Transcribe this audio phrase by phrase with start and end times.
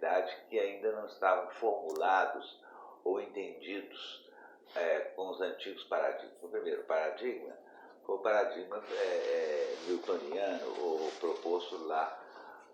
[0.00, 2.58] realidade que ainda não estavam formulados
[3.04, 4.28] ou entendidos
[4.74, 6.42] é, com os antigos paradigmas.
[6.42, 7.54] O primeiro paradigma
[8.04, 12.22] foi o paradigma é, é, newtoniano, ou proposto lá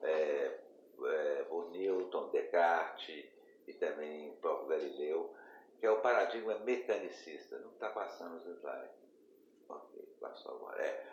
[0.03, 0.61] é,
[1.05, 3.25] é, por Newton, Descartes
[3.67, 5.35] e também o próprio Galileu,
[5.81, 7.59] que é o paradigma mecanicista.
[7.59, 9.07] Não está passando os slides.
[9.69, 10.83] Ok, passou agora.
[10.83, 11.07] É,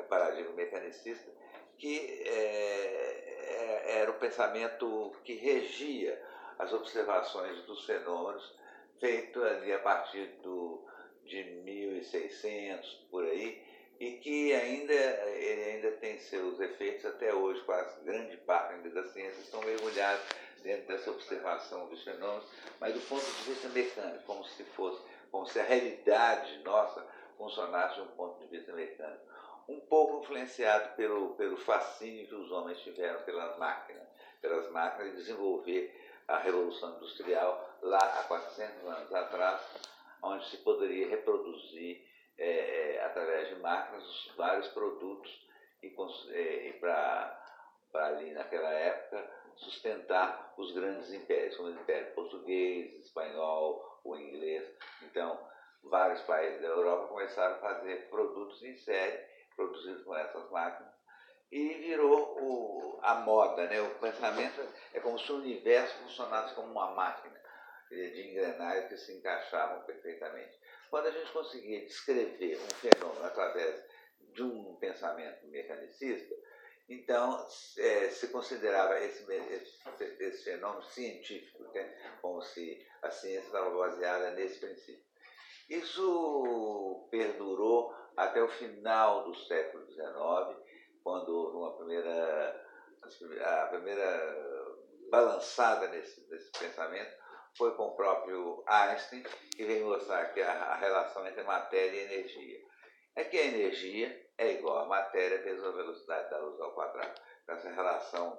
[0.00, 1.30] o paradigma mecanicista,
[1.78, 6.20] que é, é, era o pensamento que regia
[6.58, 8.52] as observações dos fenômenos,
[8.98, 10.84] feito ali a partir do,
[11.24, 13.62] de 1600, por aí,
[14.00, 19.44] e que ainda, ele ainda tem seus efeitos até hoje, quase grande parte das ciências
[19.44, 20.20] estão mergulhadas
[20.62, 22.44] dentro dessa observação dos fenômenos,
[22.80, 27.06] mas do ponto de vista mecânico, como se fosse, como se a realidade nossa
[27.36, 29.27] funcionasse de um ponto de vista mecânico.
[29.68, 34.08] Um pouco influenciado pelo, pelo fascínio que os homens tiveram pelas máquinas,
[34.40, 35.94] pelas máquinas de desenvolver
[36.26, 39.60] a Revolução Industrial lá há 400 anos atrás,
[40.22, 42.06] onde se poderia reproduzir
[42.38, 45.46] é, é, através de máquinas os vários produtos
[45.82, 45.94] e,
[46.30, 47.38] é, e para
[47.92, 54.68] ali naquela época sustentar os grandes impérios, como o Império Português, Espanhol, o Inglês.
[55.02, 55.38] Então,
[55.82, 59.20] vários países da Europa começaram a fazer produtos em série,
[59.58, 60.92] produzidos com essas máquinas,
[61.50, 63.80] e virou o, a moda, né?
[63.80, 64.60] o pensamento
[64.94, 67.36] é como se o universo funcionasse como uma máquina
[67.90, 70.56] de engrenagens que se encaixavam perfeitamente.
[70.90, 73.82] Quando a gente conseguia descrever um fenômeno através
[74.20, 76.34] de um pensamento mecanicista,
[76.88, 77.46] então
[77.78, 82.16] é, se considerava esse, esse, esse fenômeno científico, né?
[82.20, 85.08] como se a ciência estava baseada nesse princípio.
[85.68, 90.04] Isso perdurou até o final do século XIX,
[91.04, 92.66] quando houve uma primeira,
[93.44, 94.76] a primeira
[95.10, 97.16] balançada nesse, nesse pensamento,
[97.56, 99.22] foi com o próprio Einstein,
[99.56, 102.58] que veio mostrar que a, a relação entre matéria e energia.
[103.16, 107.20] É que a energia é igual a matéria vezes a velocidade da luz ao quadrado.
[107.42, 108.38] Então, essa relação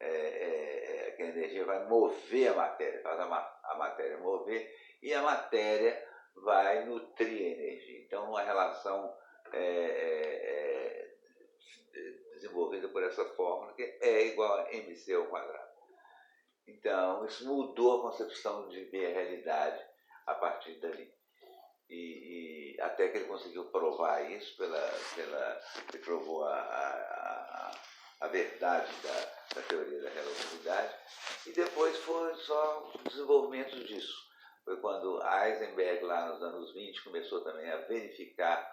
[0.00, 4.70] é, é, é, que a energia vai mover a matéria, faz a, a matéria mover,
[5.02, 8.00] e a matéria vai nutrir a energia.
[8.00, 9.14] Então, uma relação
[9.52, 11.18] é, é,
[11.94, 15.74] é desenvolvida por essa fórmula que é igual a mc ao quadrado.
[16.66, 19.84] Então, isso mudou a concepção de ver a realidade
[20.26, 21.12] a partir dali.
[21.88, 24.80] E, e até que ele conseguiu provar isso, pela,
[25.14, 25.60] pela,
[25.92, 27.78] ele provou a, a,
[28.20, 30.94] a verdade da, da teoria da relatividade,
[31.46, 34.33] e depois foi só o desenvolvimento disso.
[34.64, 38.66] Foi quando Heisenberg, lá nos anos 20, começou também a verificar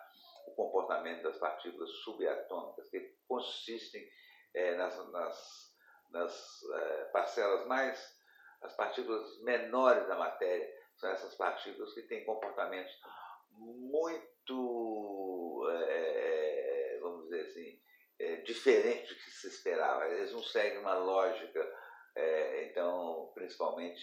[0.47, 4.07] o comportamento das partículas subatômicas, que consistem
[4.53, 5.71] é, nas, nas
[6.11, 8.19] nas é, parcelas mais,
[8.61, 12.93] as partículas menores da matéria, são essas partículas que têm comportamentos
[13.49, 14.07] muito,
[15.71, 17.81] é, vamos dizer assim,
[18.43, 20.07] diferentes do que se esperava.
[20.07, 21.75] Eles não seguem uma lógica,
[22.61, 23.99] então, principalmente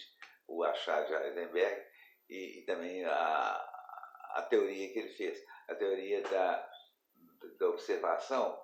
[0.49, 1.85] o achar de Heisenberg
[2.29, 3.69] e, e também a,
[4.35, 6.71] a teoria que ele fez, a teoria da,
[7.59, 8.59] da observação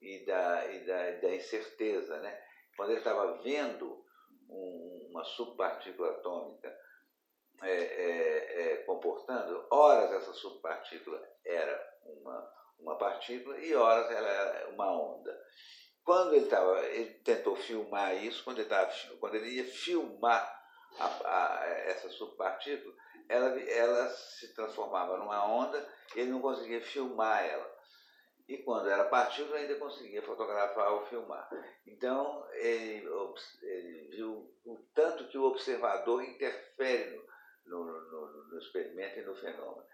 [0.00, 2.42] e da, e da, da incerteza, né?
[2.76, 4.04] quando ele estava vendo
[4.48, 6.76] um, uma subpartícula atômica
[7.62, 14.68] é, é, é, comportando, horas essa subpartícula era uma, uma partícula e horas ela era
[14.70, 15.34] uma onda.
[16.04, 20.55] Quando ele, tava, ele tentou filmar isso, quando ele, tava, quando ele ia filmar
[20.98, 22.94] a, a, essa subpartícula,
[23.28, 27.76] ela, ela se transformava numa onda e ele não conseguia filmar ela
[28.48, 31.48] e quando era partícula ainda conseguia fotografar ou filmar.
[31.86, 33.06] Então ele,
[33.62, 37.20] ele viu o tanto que o observador interfere
[37.64, 39.84] no, no, no, experimento e no fenômeno.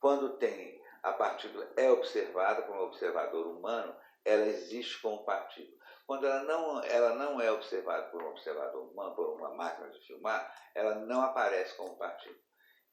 [0.00, 3.94] Quando tem a partícula é observada como observador humano,
[4.24, 5.79] ela existe como partícula.
[6.10, 10.00] Quando ela não, ela não é observada por um observador humano, por uma máquina de
[10.00, 12.36] filmar, ela não aparece como partícula.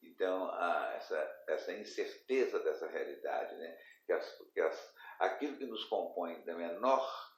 [0.03, 0.55] Então,
[0.91, 3.75] essa, essa incerteza dessa realidade, né,
[4.05, 7.33] que as, que as aquilo que nos compõe da menor,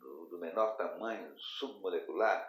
[0.00, 2.44] do, do menor tamanho, submolecular,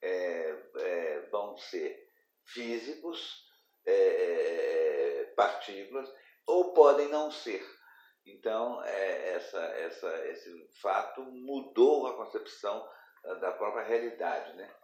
[0.00, 2.10] é, é, vão ser
[2.42, 3.46] físicos,
[3.84, 6.10] é, é partículas,
[6.46, 7.62] ou podem não ser.
[8.26, 12.88] Então, é, essa, essa, esse fato mudou a concepção
[13.40, 14.74] da própria realidade, né?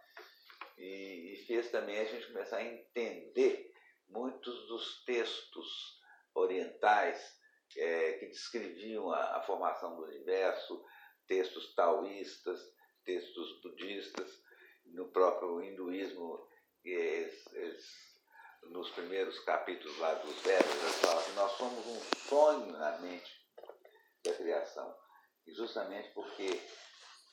[0.77, 3.71] E, e fez também a gente começar a entender
[4.09, 5.99] muitos dos textos
[6.33, 7.39] orientais
[7.77, 10.83] é, que descreviam a, a, formação do universo,
[11.27, 12.59] textos taoístas,
[13.05, 14.41] textos budistas,
[15.13, 16.47] próprio hinduísmo,
[16.83, 18.10] eles, eles,
[18.63, 23.31] nos primeiros capítulos lá dos Vedas, eles falam que nós somos um sonho na mente
[24.23, 24.95] da criação.
[25.45, 26.61] E justamente porque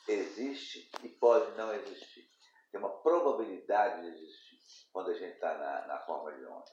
[0.09, 2.29] existe e pode não existir.
[2.71, 4.59] Tem uma probabilidade de existir
[4.93, 6.71] quando a gente está na, na forma de onda.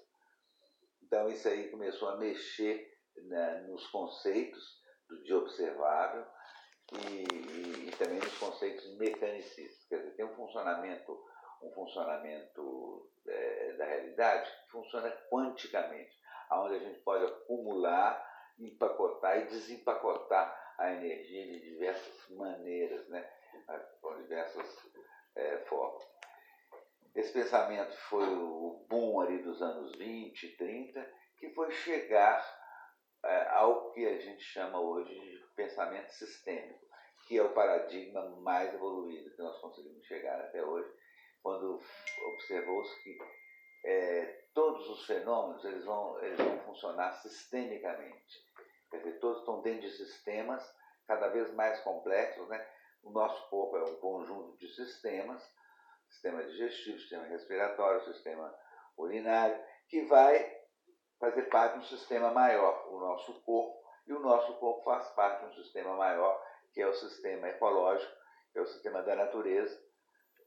[1.04, 2.92] Então isso aí começou a mexer
[3.28, 6.25] né, nos conceitos do, de observável
[6.94, 9.86] e, e, e, também nos conceitos mecanicistas.
[9.88, 11.24] Quer dizer, tem um funcionamento,
[11.62, 16.19] um funcionamento é, da realidade funciona quanticamente,
[16.51, 18.24] onde a gente pode acumular,
[18.60, 23.27] empacotar e desempacotar a energia de diversas maneiras, né?
[24.01, 24.68] com diversas
[25.36, 26.04] é, formas.
[27.16, 32.44] Esse pensamento foi o boom ali dos anos 20, 30, que foi chegar
[33.24, 36.86] é, ao que a gente chama hoje de pensamento sistêmico,
[37.25, 40.92] que é o paradigma mais evoluído que nós conseguimos chegar até hoje,
[41.45, 41.80] quando
[42.25, 43.19] observou-se que
[43.83, 48.44] é, todos os fenômenos eles vão, eles vão funcionar sistemicamente.
[48.89, 50.68] Quer dizer, todos estão dentro de sistemas
[51.06, 52.50] cada vez mais complexos.
[52.50, 52.68] Né?
[53.03, 55.47] O nosso corpo é um conjunto de sistemas,
[56.09, 58.51] sistema digestivo, sistema respiratório, sistema
[58.97, 60.51] urinário, que vai
[61.19, 65.42] fazer parte de um sistema maior, o nosso corpo, e o nosso corpo faz parte
[65.42, 66.44] de um sistema maior,
[66.74, 68.12] que é o sistema ecológico,
[68.51, 69.84] que é o sistema da natureza,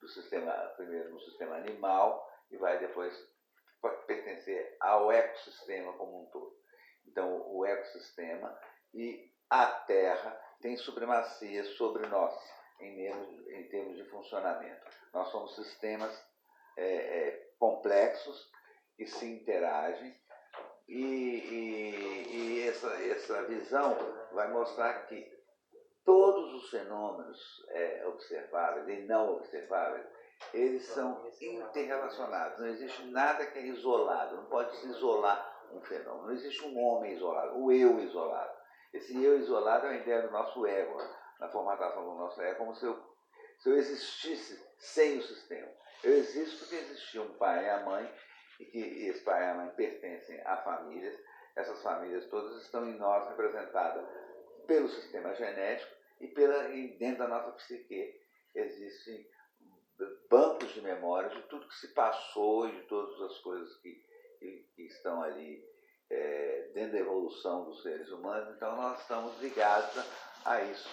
[0.00, 3.14] do sistema, primeiro no sistema animal, e vai depois
[4.06, 6.56] pertencer ao ecossistema como um todo.
[7.06, 8.58] Então, o ecossistema
[8.94, 10.30] e a Terra
[10.60, 12.34] têm supremacia sobre nós
[12.80, 14.86] em termos, em termos de funcionamento.
[15.12, 16.12] Nós somos sistemas
[16.76, 18.50] é, é, complexos
[18.96, 20.16] que se interagem
[20.88, 23.96] e, e, e essa, essa visão
[24.32, 25.37] vai mostrar que
[26.08, 30.06] todos os fenômenos é, observáveis e não observáveis,
[30.54, 32.58] eles são interrelacionados.
[32.58, 36.28] Não existe nada que é isolado, não pode se isolar um fenômeno.
[36.28, 38.56] Não existe um homem isolado, o eu isolado.
[38.94, 40.98] Esse eu isolado é a ideia do nosso ego,
[41.38, 42.98] na formatação do nosso ego, como se eu,
[43.58, 45.68] se eu existisse sem o sistema.
[46.02, 48.10] Eu existo porque existia um pai e a mãe
[48.60, 48.78] e que
[49.08, 51.20] esse pai e a mãe pertencem a famílias.
[51.54, 54.08] Essas famílias todas estão em nós representadas
[54.66, 58.20] pelo sistema genético e, pela, e dentro da nossa psique
[58.54, 59.26] existem
[60.28, 63.94] bancos de memórias de tudo que se passou e de todas as coisas que,
[64.38, 65.64] que, que estão ali
[66.10, 68.54] é, dentro da evolução dos seres humanos.
[68.56, 70.04] Então nós estamos ligados
[70.44, 70.88] a, isso.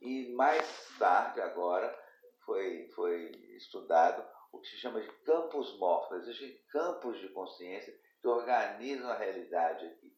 [0.00, 1.96] E mais tarde, agora,
[2.44, 6.18] foi, foi estudado o que se chama de campos morfos.
[6.22, 10.12] Existem campos de consciência que organizam a realidade aqui.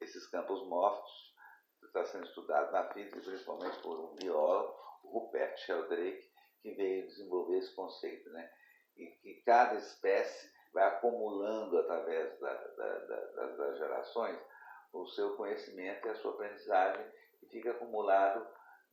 [0.00, 1.29] Esses campos morfos
[1.90, 6.30] está sendo estudado na física, principalmente por um biólogo, Rupert Sheldrake,
[6.62, 8.50] que veio desenvolver esse conceito, né?
[8.96, 14.38] E que cada espécie vai acumulando através da, da, da, das gerações
[14.92, 17.04] o seu conhecimento e a sua aprendizagem
[17.42, 18.46] e fica acumulado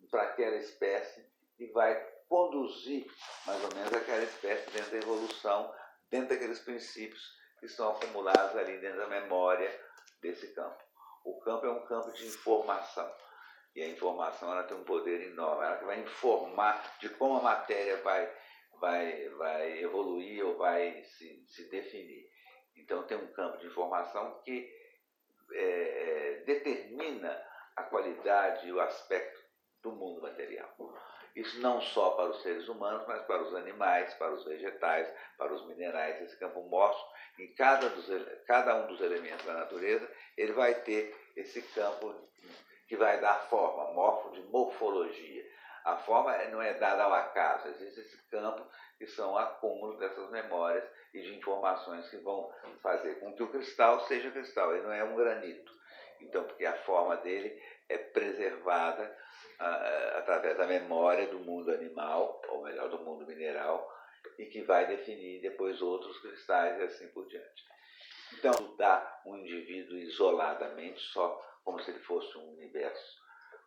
[0.09, 1.27] para aquela espécie
[1.59, 1.95] e vai
[2.27, 3.05] conduzir
[3.45, 5.73] mais ou menos aquela espécie dentro da evolução,
[6.09, 9.69] dentro daqueles princípios que estão acumulados ali dentro da memória
[10.21, 10.86] desse campo.
[11.27, 13.13] O campo é um campo de informação.
[13.75, 17.97] E a informação ela tem um poder enorme, ela vai informar de como a matéria
[17.97, 18.33] vai,
[18.79, 22.27] vai, vai evoluir ou vai se, se definir.
[22.77, 24.67] Então tem um campo de informação que
[25.51, 29.39] é, é determina a qualidade e o aspecto
[29.83, 30.73] do mundo material.
[31.35, 35.53] Isso não só para os seres humanos, mas para os animais, para os vegetais, para
[35.53, 36.19] os minerais.
[36.21, 37.05] Esse campo morfo,
[37.37, 38.07] em cada, dos,
[38.47, 42.13] cada um dos elementos da natureza, ele vai ter esse campo
[42.87, 45.45] que vai dar forma, morfo de morfologia.
[45.85, 48.65] A forma não é dada ao acaso, existe esse campo
[48.97, 52.51] que são acúmulos dessas memórias e de informações que vão
[52.81, 54.73] fazer com que o cristal seja cristal.
[54.73, 55.71] Ele não é um granito.
[56.19, 59.15] Então, porque a forma dele é preservada
[60.17, 63.89] através da memória do mundo animal, ou melhor, do mundo mineral,
[64.37, 67.65] e que vai definir depois outros cristais e assim por diante.
[68.33, 73.21] Então, estudar um indivíduo isoladamente, só como se ele fosse um universo,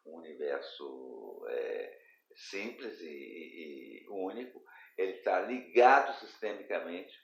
[0.07, 1.99] um universo é,
[2.35, 4.63] simples e, e, único,
[4.97, 7.15] ele está ligado sistemicamente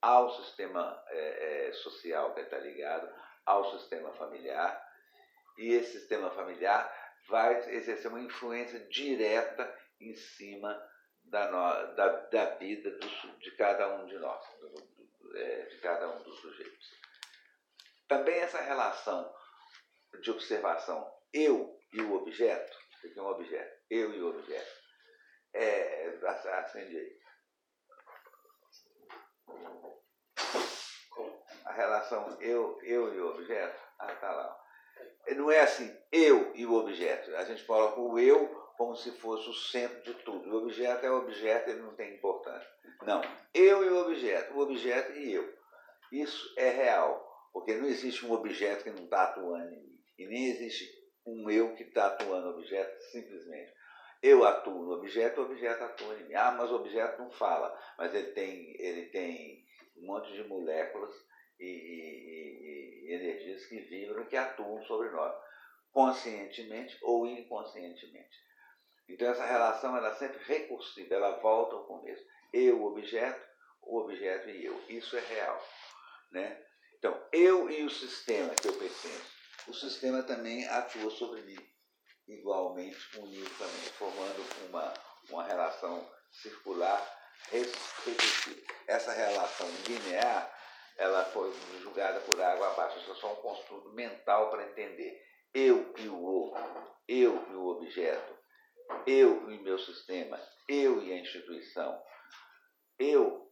[0.00, 3.12] ao sistema é, é, social que está ligado,
[3.44, 4.82] ao sistema familiar,
[5.58, 6.92] e esse sistema familiar
[7.28, 10.80] vai exercer uma influência direta em cima
[11.24, 14.92] da, no, da, da vida do, de cada um de nós, do,
[15.36, 16.90] é, de cada um dos sujeitos.
[18.08, 19.32] Também essa relação
[20.20, 24.82] de observação eu e o objeto, isso aqui é um objeto, eu e o objeto,
[25.54, 26.18] é,
[26.58, 27.22] acende aí.
[31.64, 34.62] A relação eu, eu e o objeto, ah, tá lá.
[35.36, 37.34] Não é assim, eu e o objeto.
[37.36, 40.50] A gente coloca o eu como se fosse o centro de tudo.
[40.50, 42.68] O objeto é o objeto, ele não tem importância.
[43.02, 43.20] Não,
[43.54, 45.54] eu e o objeto, o objeto e eu.
[46.12, 49.98] Isso é real, porque não existe um objeto que não está atuando em mim.
[50.18, 50.88] E nem existe
[51.26, 53.72] um eu que está atuando no objeto simplesmente.
[54.22, 56.34] Eu atuo no objeto, o objeto atua em mim.
[56.34, 59.64] Ah, mas o objeto não fala, mas ele tem, ele tem
[59.96, 61.14] um monte de moléculas
[61.58, 65.34] e, e, e energias que vibram, que atuam sobre nós,
[65.90, 68.51] conscientemente ou inconscientemente.
[69.12, 72.24] Então essa relação ela é sempre recursiva, ela volta ao começo.
[72.52, 73.40] Eu, objeto,
[73.82, 74.82] o objeto e eu.
[74.88, 75.62] Isso é real.
[76.30, 76.64] Né?
[76.98, 79.32] Então, eu e o sistema que eu pertenço.
[79.68, 81.58] O sistema também atua sobre mim
[82.28, 84.94] igualmente unicamente, formando uma,
[85.28, 87.00] uma relação circular
[87.50, 88.62] repetida.
[88.86, 90.58] Essa relação linear
[90.96, 92.98] ela foi julgada por água abaixo.
[92.98, 95.20] Isso é só um construto mental para entender.
[95.52, 96.62] Eu e o outro,
[97.08, 98.41] eu e o objeto,
[99.06, 102.02] eu e meu sistema, eu e a instituição,
[102.98, 103.50] eu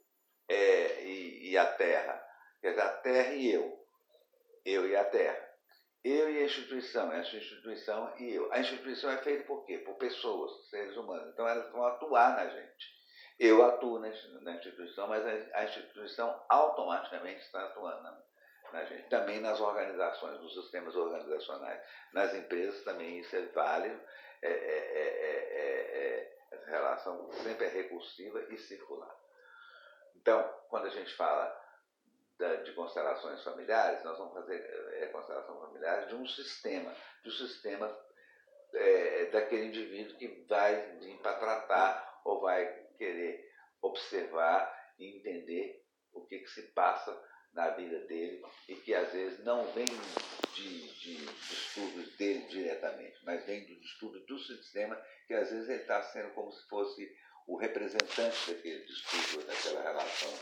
[0.49, 2.23] é, e, e a terra.
[2.61, 3.87] Quer dizer, a terra e eu,
[4.65, 5.51] eu e a terra.
[6.03, 8.51] Eu e a instituição, essa instituição e eu.
[8.53, 9.79] A instituição é feita por quê?
[9.79, 11.29] Por pessoas, seres humanos.
[11.33, 13.01] Então elas vão atuar na gente.
[13.39, 18.23] Eu atuo na instituição, mas a instituição automaticamente está atuando na,
[18.73, 19.09] na gente.
[19.09, 21.81] Também nas organizações, nos sistemas organizacionais.
[22.13, 24.01] Nas empresas também isso é válido.
[24.43, 29.15] É, é, é, essa relação sempre é recursiva e circular.
[30.17, 31.59] Então, quando a gente fala
[32.65, 34.57] de constelações familiares, nós vamos fazer
[34.95, 37.99] é, constelação familiar de um sistema, de um sistema
[38.73, 42.67] é, daquele indivíduo que vai vir para tratar ou vai
[42.97, 43.51] querer
[43.83, 47.13] observar e entender o que, que se passa
[47.53, 49.87] na vida dele e que às vezes não vem
[50.55, 55.83] de, de distúrbios dele diretamente, mas vem do distúrbio do sistema, que às vezes ele
[55.83, 57.11] está sendo como se fosse
[57.47, 60.33] o representante daquele distúrbio, daquela relação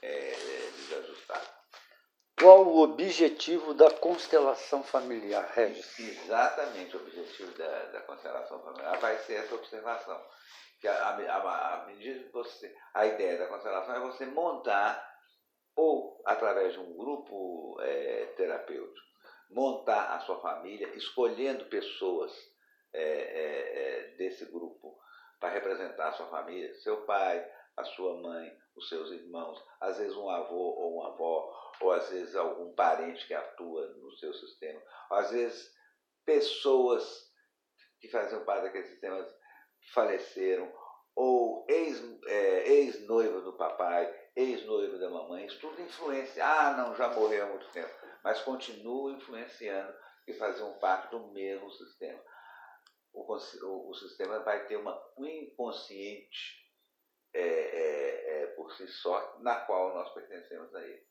[0.00, 0.36] é,
[0.76, 1.62] desajustada.
[2.38, 5.98] Qual o objetivo da constelação familiar, Regis?
[5.98, 10.20] Exatamente, o objetivo da, da constelação familiar vai ser essa observação.
[10.80, 12.74] Que a, a, a medida que você.
[12.94, 15.11] A ideia da constelação é você montar,
[15.76, 19.06] ou através de um grupo é, terapêutico,
[19.50, 22.32] montar a sua família, escolhendo pessoas
[22.92, 24.98] é, é, é desse grupo
[25.40, 27.44] para representar a sua família, seu pai,
[27.76, 32.08] a sua mãe, os seus irmãos, às vezes um avô ou uma avó, ou às
[32.10, 35.72] vezes algum parente que atua no seu sistema, ou às vezes
[36.24, 37.30] pessoas
[38.00, 39.26] que faziam parte daquele sistema
[39.92, 40.72] faleceram,
[41.14, 46.44] ou é, ex-noiva ex do papai, ex-noiva da mamãe, isso tudo influencia.
[46.44, 47.92] Ah, não, já morreu há muito tempo,
[48.24, 49.94] mas continua influenciando
[50.26, 52.20] e faziam parte do mesmo sistema
[53.12, 53.36] o,
[53.66, 56.62] o, o sistema vai ter uma inconsciente
[57.34, 61.06] é, é, é, por si só, na qual nós pertencemos a ele.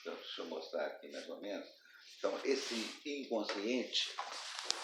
[0.00, 1.68] Então, deixa eu mostrar aqui mais ou menos.
[2.18, 4.14] Então, esse inconsciente,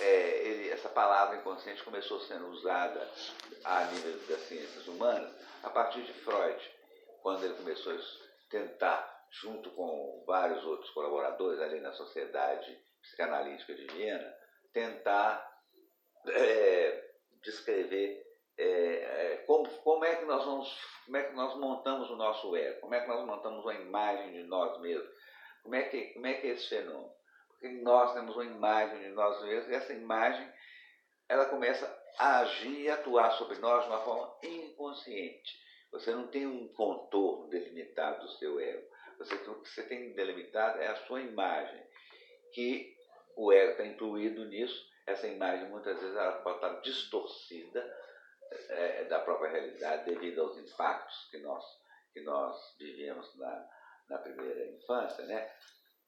[0.01, 3.11] é, ele, essa palavra inconsciente começou sendo usada
[3.65, 6.76] a nível das ciências humanas a partir de Freud,
[7.27, 7.99] quando ele começou a
[8.49, 14.33] tentar, junto com vários outros colaboradores ali na Sociedade Psicanalítica de Viena,
[14.73, 15.45] tentar
[16.29, 17.11] é,
[17.43, 18.25] descrever
[18.57, 20.73] é, é, como, como é que nós vamos,
[21.05, 24.31] como é que nós montamos o nosso ego, como é que nós montamos uma imagem
[24.31, 25.11] de nós mesmos,
[25.65, 27.13] como é que, como é, que é esse fenômeno?
[27.49, 30.49] Porque nós temos uma imagem de nós mesmos e essa imagem
[31.29, 35.66] ela começa a agir e atuar sobre nós de uma forma inconsciente.
[35.93, 38.87] Você não tem um contorno delimitado do seu ego.
[39.19, 41.83] Você, o que você tem delimitado é a sua imagem,
[42.53, 42.95] que
[43.37, 47.97] o ego está incluído nisso essa imagem muitas vezes ela pode estar distorcida
[48.71, 51.65] é, da própria realidade devido aos impactos que nós,
[52.13, 53.69] que nós vivemos na,
[54.09, 55.53] na primeira infância, né?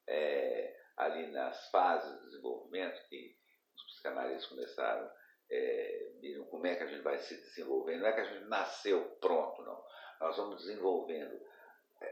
[0.06, 3.36] É, ali nas fases de desenvolvimento que
[3.76, 5.08] os psicanalistas começaram,
[5.50, 6.08] é,
[6.50, 8.00] como é que a gente vai se desenvolvendo.
[8.00, 9.82] Não é que a gente nasceu pronto, não.
[10.20, 11.40] Nós vamos desenvolvendo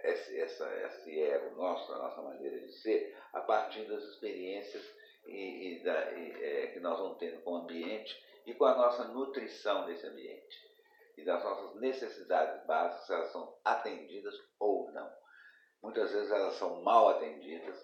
[0.05, 4.85] esse, essa, esse ego nosso, a nossa maneira de ser, a partir das experiências
[5.27, 8.17] e, e, da, e é, que nós vamos tendo com o ambiente
[8.47, 10.67] e com a nossa nutrição nesse ambiente.
[11.17, 15.11] E das nossas necessidades básicas, elas são atendidas ou não.
[15.83, 17.77] Muitas vezes elas são mal atendidas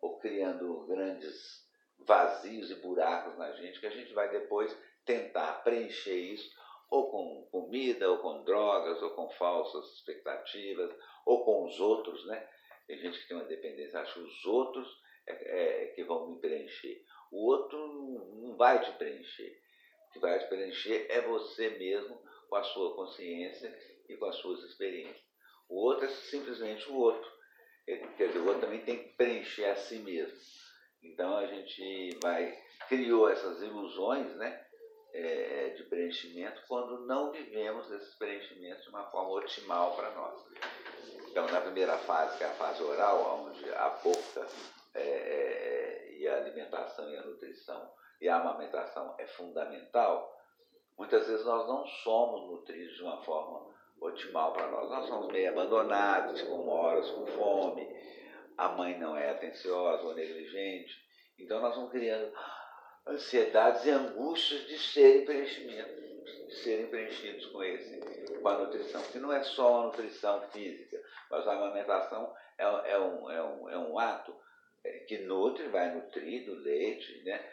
[0.00, 1.66] ou criando grandes
[1.98, 4.76] vazios e buracos na gente que a gente vai depois
[5.08, 6.54] tentar preencher isso
[6.90, 12.48] ou com comida, ou com drogas, ou com falsas expectativas, ou com os outros, né?
[12.86, 14.88] Tem gente que tem uma dependência, acha que os outros
[15.26, 17.04] é, é, que vão me preencher.
[17.30, 17.78] O outro
[18.40, 19.60] não vai te preencher.
[20.08, 23.76] O que vai te preencher é você mesmo, com a sua consciência
[24.08, 25.22] e com as suas experiências.
[25.68, 27.30] O outro é simplesmente o outro.
[27.84, 30.38] Quer dizer, o outro também tem que preencher a si mesmo.
[31.02, 34.67] Então a gente vai criou essas ilusões, né?
[35.12, 40.44] É, de preenchimento quando não vivemos esses preenchimentos de uma forma otimal para nós.
[41.30, 44.46] Então, na primeira fase, que é a fase oral, onde a boca
[44.94, 50.36] é, é, e a alimentação e a nutrição e a amamentação é fundamental,
[50.96, 53.68] muitas vezes nós não somos nutridos de uma forma
[54.00, 54.90] otimal para nós.
[54.90, 57.86] Nós somos meio abandonados, com horas com fome,
[58.56, 60.94] a mãe não é atenciosa ou negligente.
[61.38, 62.32] Então nós vamos criando
[63.08, 67.98] ansiedades e angústias de serem preenchimentos, de serem preenchidos com esse,
[68.40, 69.02] com a nutrição.
[69.02, 73.70] Que não é só a nutrição física, mas a amamentação é, é, um, é, um,
[73.70, 74.34] é um ato
[74.84, 77.44] é, que nutre, vai nutrir do leite, né?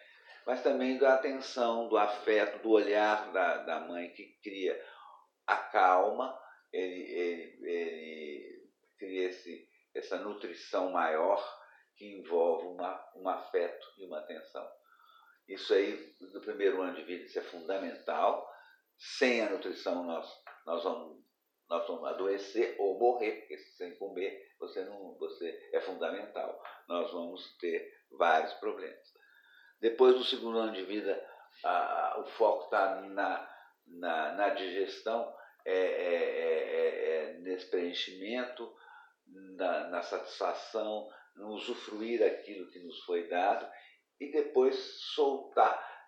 [0.45, 4.79] mas também da atenção, do afeto, do olhar da, da mãe que cria
[5.47, 6.39] a calma,
[6.71, 11.43] ele, ele, ele cria esse, essa nutrição maior
[11.95, 14.67] que envolve uma, um afeto e uma atenção.
[15.47, 18.49] Isso aí, no primeiro ano de vida, isso é fundamental.
[18.97, 20.27] Sem a nutrição, nós,
[20.65, 21.23] nós, vamos,
[21.69, 26.61] nós vamos adoecer ou morrer, porque sem comer você, não, você é fundamental.
[26.87, 29.13] Nós vamos ter vários problemas.
[29.79, 31.23] Depois do segundo ano de vida,
[31.63, 33.49] a, o foco está na,
[33.85, 35.33] na, na, digestão,
[35.63, 38.73] é, é, é, é, nesse preenchimento,
[39.27, 43.67] na, na satisfação, no usufruir aquilo que nos foi dado
[44.19, 44.75] e depois
[45.13, 46.07] soltar,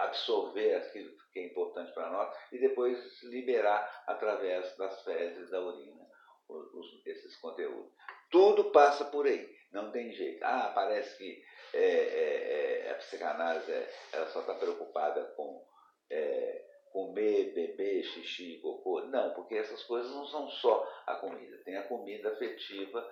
[0.00, 6.06] absorver aquilo que é importante para nós e depois liberar através das fezes da urina
[6.48, 7.92] os, esses conteúdos.
[8.30, 10.42] Tudo passa por aí, não tem jeito.
[10.42, 15.64] Ah, parece que é, é, é a psicanálise é, ela só está preocupada com
[16.10, 19.02] é, comer, beber, xixi, cocô.
[19.02, 21.58] Não, porque essas coisas não são só a comida.
[21.58, 23.06] Tem a comida afetiva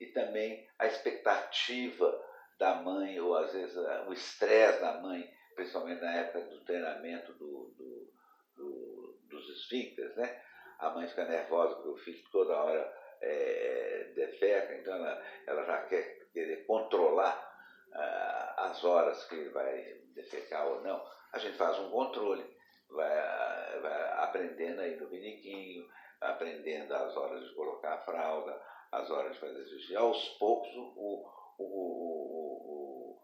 [0.00, 2.24] e também a expectativa
[2.58, 7.74] da mãe, ou às vezes o estresse da mãe, principalmente na época do treinamento do,
[7.76, 8.12] do,
[8.56, 10.42] do, dos esfíncteres, né?
[10.78, 15.82] A mãe fica nervosa porque o filho toda hora é, defeca, então ela, ela já
[15.86, 17.56] quer querer controlar
[17.92, 21.02] ah, as horas que ele vai defecar ou não.
[21.32, 22.44] A gente faz um controle,
[22.90, 25.88] vai, vai aprendendo aí no biniquinho,
[26.20, 28.60] aprendendo as horas de colocar a fralda,
[28.92, 29.96] as horas de fazer xixi.
[29.96, 31.26] Aos poucos o,
[31.64, 33.18] o,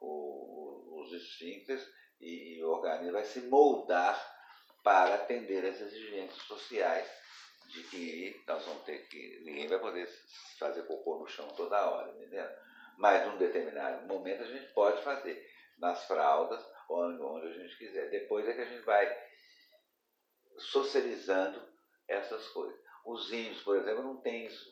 [0.00, 1.86] o, os esfíncteres
[2.20, 4.18] e, e o organismo vai se moldar
[4.82, 7.08] para atender as exigências sociais
[7.68, 9.40] de que nós vamos ter que.
[9.44, 10.08] ninguém vai poder
[10.58, 12.46] fazer cocô no chão toda hora, entendeu?
[12.98, 18.10] Mas num determinado momento a gente pode fazer nas fraldas, onde, onde a gente quiser.
[18.10, 19.30] Depois é que a gente vai
[20.58, 21.62] socializando
[22.06, 22.78] essas coisas.
[23.04, 24.70] Os índios, por exemplo, não tem isso,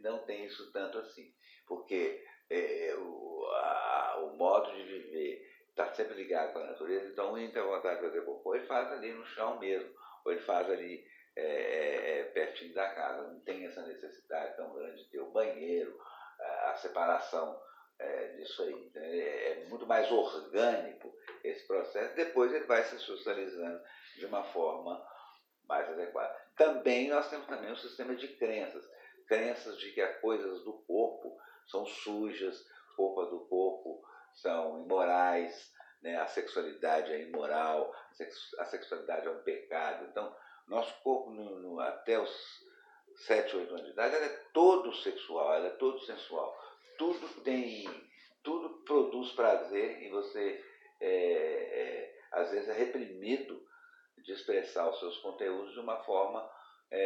[0.00, 1.32] não tem isso tanto assim
[1.76, 7.32] porque é, o, a, o modo de viver está sempre ligado com a natureza, então
[7.32, 9.90] o índio tem vontade de fazer cocô, ele faz ali no chão mesmo,
[10.22, 11.02] ou ele faz ali
[11.34, 15.30] é, é, é, pertinho da casa, não tem essa necessidade tão grande de ter o
[15.30, 15.98] banheiro,
[16.66, 17.58] a separação
[17.98, 18.86] é, disso aí.
[18.86, 23.80] Então, é, é muito mais orgânico esse processo, depois ele vai se socializando
[24.18, 25.02] de uma forma
[25.66, 26.36] mais adequada.
[26.54, 28.84] Também nós temos também um sistema de crenças,
[29.26, 34.02] crenças de que as coisas do corpo são sujas, roupas do corpo
[34.34, 35.72] são imorais,
[36.02, 36.16] né?
[36.16, 37.94] a sexualidade é imoral,
[38.58, 40.06] a sexualidade é um pecado.
[40.10, 40.34] Então,
[40.66, 42.64] nosso corpo, no, no, até os
[43.26, 46.58] 7, 8 anos de idade, ela é todo sexual, ela é todo sensual.
[46.98, 47.88] Tudo tem,
[48.42, 50.64] tudo produz prazer e você,
[51.00, 53.62] é, é, às vezes, é reprimido
[54.18, 56.48] de expressar os seus conteúdos de uma forma
[56.90, 57.00] é,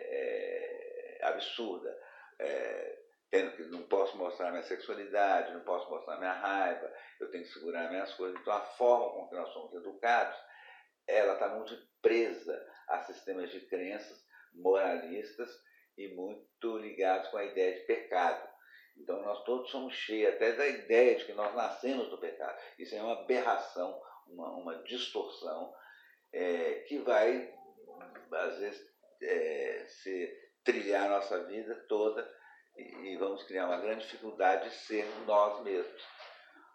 [0.00, 1.96] é, é absurda.
[2.38, 3.01] É,
[3.32, 7.50] tendo que não posso mostrar minha sexualidade, não posso mostrar minha raiva, eu tenho que
[7.50, 8.38] segurar minhas coisas.
[8.38, 10.38] Então a forma com que nós somos educados,
[11.06, 15.50] ela está muito presa a sistemas de crenças moralistas
[15.96, 18.46] e muito ligados com a ideia de pecado.
[18.98, 22.60] Então nós todos somos cheios até da ideia de que nós nascemos do pecado.
[22.78, 25.74] Isso é uma aberração, uma, uma distorção
[26.34, 27.50] é, que vai,
[28.30, 28.86] às vezes,
[29.22, 32.41] é, se trilhar a nossa vida toda
[32.76, 36.02] e vamos criar uma grande dificuldade de ser nós mesmos.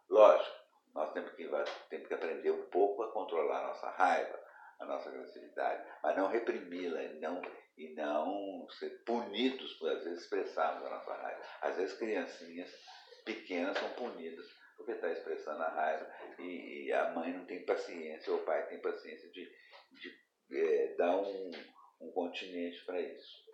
[0.10, 0.56] Lógico,
[0.94, 1.50] nós temos que,
[1.90, 4.40] temos que aprender um pouco a controlar a nossa raiva,
[4.80, 7.42] a nossa agressividade, mas não reprimi-la e não,
[7.78, 11.42] e não ser punidos por, às vezes, expressarmos a nossa raiva.
[11.62, 12.72] Às vezes, criancinhas
[13.26, 16.08] pequenas são punidas porque está expressando a raiva
[16.40, 19.52] e, e, a mãe não tem paciência, ou o pai tem paciência de,
[19.92, 21.52] de é, dar um,
[22.00, 23.47] um continente para isso.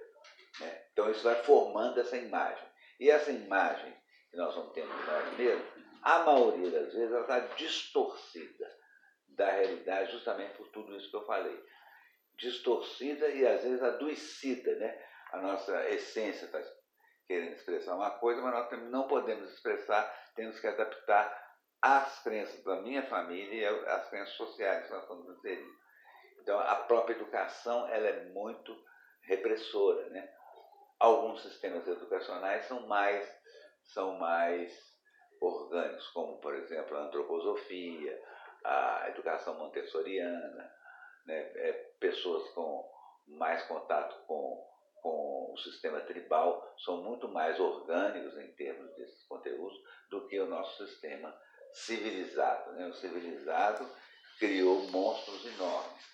[0.59, 0.83] Né?
[0.91, 2.67] Então, isso vai formando essa imagem.
[2.99, 3.95] E essa imagem
[4.29, 5.67] que nós vamos tendo de nós mesmos,
[6.01, 8.69] a maioria das vezes, ela está distorcida
[9.29, 11.63] da realidade justamente por tudo isso que eu falei.
[12.37, 15.05] Distorcida e às vezes adoecida, né?
[15.31, 16.61] A nossa essência está
[17.27, 20.03] querendo expressar uma coisa, mas nós não podemos expressar,
[20.35, 21.43] temos que adaptar
[21.81, 25.73] às crenças da minha família e às crenças sociais que nós estamos inseridos.
[26.39, 28.75] Então, a própria educação ela é muito
[29.23, 30.29] repressora, né?
[31.03, 33.29] Alguns sistemas educacionais são mais
[33.93, 34.71] são mais
[35.41, 38.23] orgânicos, como por exemplo a antroposofia,
[38.63, 40.73] a educação montessoriana,
[41.25, 41.51] né?
[41.55, 42.89] é, pessoas com
[43.27, 44.65] mais contato com,
[45.01, 49.77] com o sistema tribal são muito mais orgânicos em termos desses conteúdos
[50.09, 51.37] do que o nosso sistema
[51.73, 52.71] civilizado.
[52.77, 52.87] Né?
[52.87, 53.85] O civilizado
[54.39, 56.13] criou monstros enormes.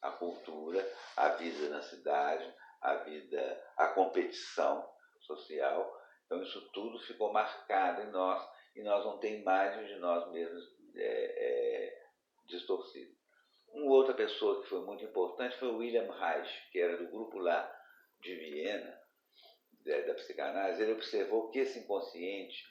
[0.00, 4.88] A cultura, a vida na cidade, a vida, a competição
[5.20, 5.96] social.
[6.26, 10.64] Então isso tudo ficou marcado em nós e nós não tem imagens de nós mesmos
[10.94, 12.02] é, é,
[12.46, 13.16] distorcidas.
[13.68, 17.38] Uma outra pessoa que foi muito importante foi o William Reich, que era do grupo
[17.38, 17.70] lá
[18.20, 18.98] de Viena,
[19.84, 20.82] da, da psicanálise.
[20.82, 22.64] Ele observou que esse inconsciente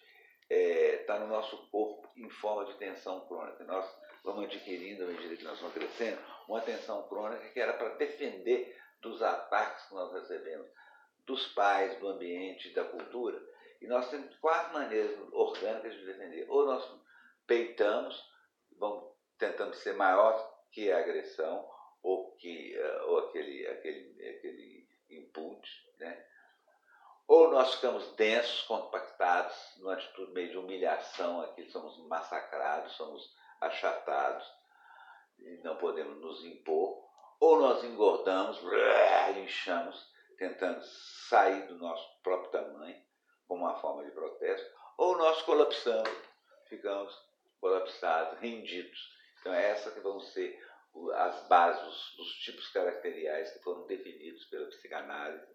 [0.49, 3.63] está é, no nosso corpo em forma de tensão crônica.
[3.65, 3.85] Nós
[4.23, 8.75] vamos adquirindo, à medida que nós vamos crescendo, uma tensão crônica que era para defender
[9.01, 10.67] dos ataques que nós recebemos
[11.25, 13.41] dos pais, do ambiente, da cultura.
[13.81, 16.45] E nós temos quatro maneiras orgânicas de defender.
[16.49, 16.89] Ou nós
[17.45, 18.31] peitamos,
[18.77, 20.35] vamos tentando ser maior
[20.71, 21.69] que a agressão,
[22.01, 26.25] ou, que, eh, ou aquele, aquele, aquele input, né?
[27.27, 34.49] Ou nós ficamos densos, compactados, numa atitude meio de humilhação, aqui somos massacrados, somos achatados,
[35.37, 37.06] e não podemos nos impor.
[37.39, 38.59] Ou nós engordamos,
[39.43, 43.01] inchamos, tentando sair do nosso próprio tamanho,
[43.47, 46.09] como uma forma de protesto, ou nós colapsamos,
[46.67, 47.15] ficamos
[47.59, 49.15] colapsados, rendidos.
[49.39, 50.59] Então, é essa que vão ser
[51.13, 55.47] as bases dos tipos caracteriais que foram definidos pela psicanálise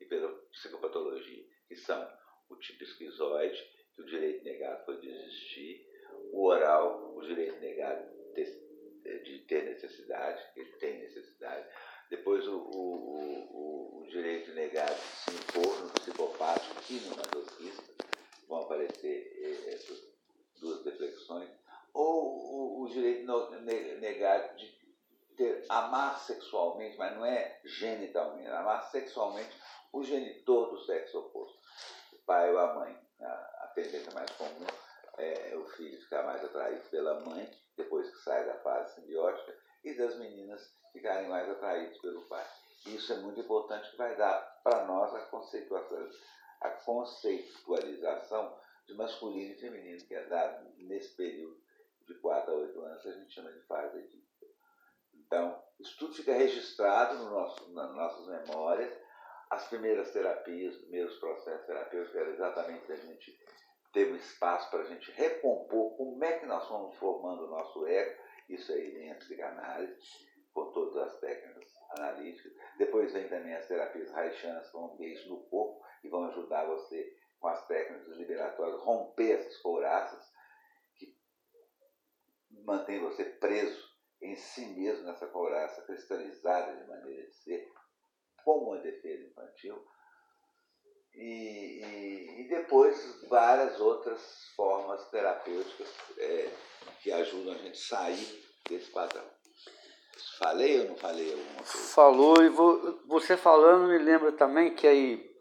[0.00, 2.08] e pela psicopatologia, que são
[2.48, 3.60] o tipo esquizoide,
[3.94, 5.86] que o direito negado foi de existir,
[6.32, 8.63] o oral, o direito negado de
[9.46, 11.66] ter necessidade, ele tem necessidade,
[12.10, 17.94] depois o, o, o, o direito negado de se impor no psicopático e no masoquista,
[18.48, 20.02] vão aparecer eh, essas
[20.60, 21.50] duas reflexões,
[21.92, 23.26] ou o, o direito
[24.00, 24.74] negado de
[25.36, 29.50] ter, amar sexualmente, mas não é genitalmente, amar sexualmente
[29.92, 31.58] o genitor do sexo oposto,
[32.12, 33.04] o pai ou a mãe.
[33.20, 34.66] A, a tendência mais comum
[35.18, 39.94] é o filho ficar mais atraído pela mãe, depois que sai da fase simbiótica, e
[39.94, 42.46] das meninas ficarem mais atraídos pelo pai.
[42.86, 46.10] Isso é muito importante que vai dar para nós a conceituação,
[46.60, 51.58] a conceitualização de masculino e feminino, que é dado nesse período
[52.06, 54.46] de 4 a 8 anos, que a gente chama de fase edípica.
[55.14, 58.92] Então, isso tudo fica registrado no nosso, nas nossas memórias.
[59.50, 63.38] As primeiras terapias, os primeiros processos terapêuticos eram exatamente a gente
[63.94, 67.86] ter um espaço para a gente recompor como é que nós fomos formando o nosso
[67.86, 68.20] ego.
[68.48, 69.96] Isso aí vem a psicanálise
[70.52, 72.52] com todas as técnicas analíticas.
[72.76, 77.16] Depois vem também as terapias que vão ver isso no corpo e vão ajudar você
[77.38, 80.24] com as técnicas liberatórias, romper essas couraças
[80.96, 81.16] que
[82.64, 87.70] mantém você preso em si mesmo nessa couraça cristalizada de maneira de ser,
[88.42, 89.86] como uma defesa infantil.
[91.16, 94.20] E, e, e depois várias outras
[94.56, 96.48] formas terapêuticas é,
[97.02, 99.24] que ajudam a gente a sair desse padrão.
[100.38, 101.72] Falei ou não falei alguma coisa?
[101.94, 102.48] Falou, e
[103.06, 105.34] você falando me lembra também que aí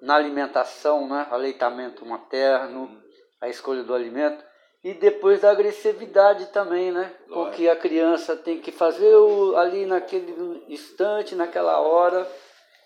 [0.00, 3.02] na alimentação, né, aleitamento materno, hum.
[3.40, 4.42] a escolha do alimento,
[4.82, 7.14] e depois da agressividade também, né?
[7.28, 7.28] Lógico.
[7.28, 12.26] Porque a criança tem que fazer o, ali naquele instante, naquela hora,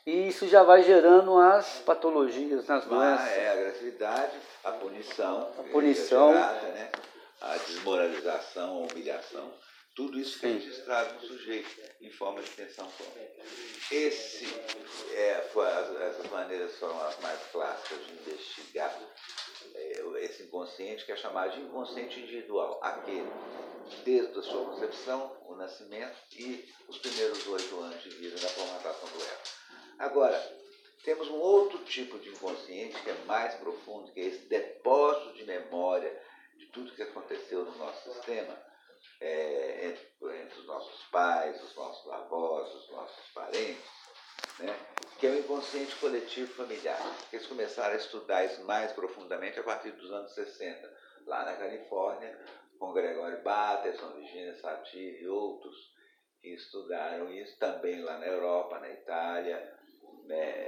[0.07, 3.27] e isso já vai gerando as patologias, nas doenças.
[3.27, 5.53] Ah, é, a agressividade, a punição.
[5.59, 6.31] A punição.
[6.31, 6.93] É gerada, né?
[7.41, 9.53] A desmoralização, a humilhação.
[9.95, 13.43] Tudo isso foi registrado no sujeito, em forma de tensão crônica.
[13.93, 14.45] Esse,
[15.15, 18.93] é, foi, essas maneiras foram as mais clássicas de investigar
[19.75, 23.31] é, esse inconsciente, que é chamado de inconsciente individual, aquele
[24.05, 29.09] desde a sua concepção, o nascimento e os primeiros oito anos de vida da formatação
[29.09, 29.54] do ego.
[30.05, 30.39] Agora,
[31.03, 35.45] temos um outro tipo de inconsciente que é mais profundo, que é esse depósito de
[35.45, 36.15] memória
[36.59, 38.55] de tudo que aconteceu no nosso sistema,
[39.19, 43.83] é, entre, entre, os nossos pais, os nossos avós, os nossos parentes,
[44.59, 44.79] né?
[45.19, 47.01] que é o inconsciente coletivo familiar.
[47.33, 52.39] Eles começaram a estudar isso mais profundamente a partir dos anos 60, lá na Califórnia,
[52.79, 55.95] com Gregório Bateson, Virginia Satir e outros
[56.43, 59.75] que estudaram isso também lá na Europa, na Itália,
[60.25, 60.65] né,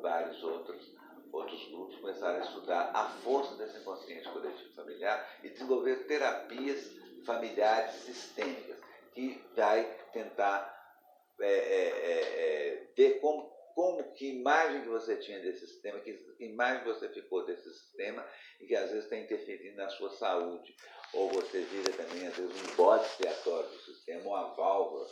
[0.00, 0.94] vários outros,
[1.32, 6.90] outros grupos começaram a estudar a força desse inconsciente coletivo familiar e desenvolver terapias
[7.24, 8.76] familiares sistêmicas,
[9.14, 10.70] que vai tentar
[11.40, 16.18] é, é, é, é ver como como que imagem que você tinha desse sistema, que
[16.40, 18.22] imagem você ficou desse sistema
[18.60, 20.76] e que às vezes está interferindo na sua saúde.
[21.14, 25.06] Ou você vira também, às vezes, um bode expiatório do sistema, uma válvula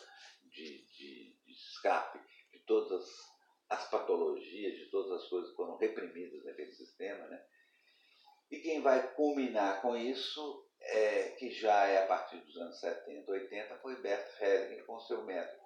[0.44, 2.18] de, de, de escape
[2.70, 3.04] todas
[3.68, 7.26] as patologias, de todas as coisas que foram reprimidas naquele sistema.
[7.26, 7.42] Né?
[8.48, 13.28] E quem vai culminar com isso, é, que já é a partir dos anos 70,
[13.28, 15.60] 80, foi Bert Helling com seu método,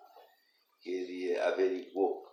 [0.80, 2.26] que ele averigou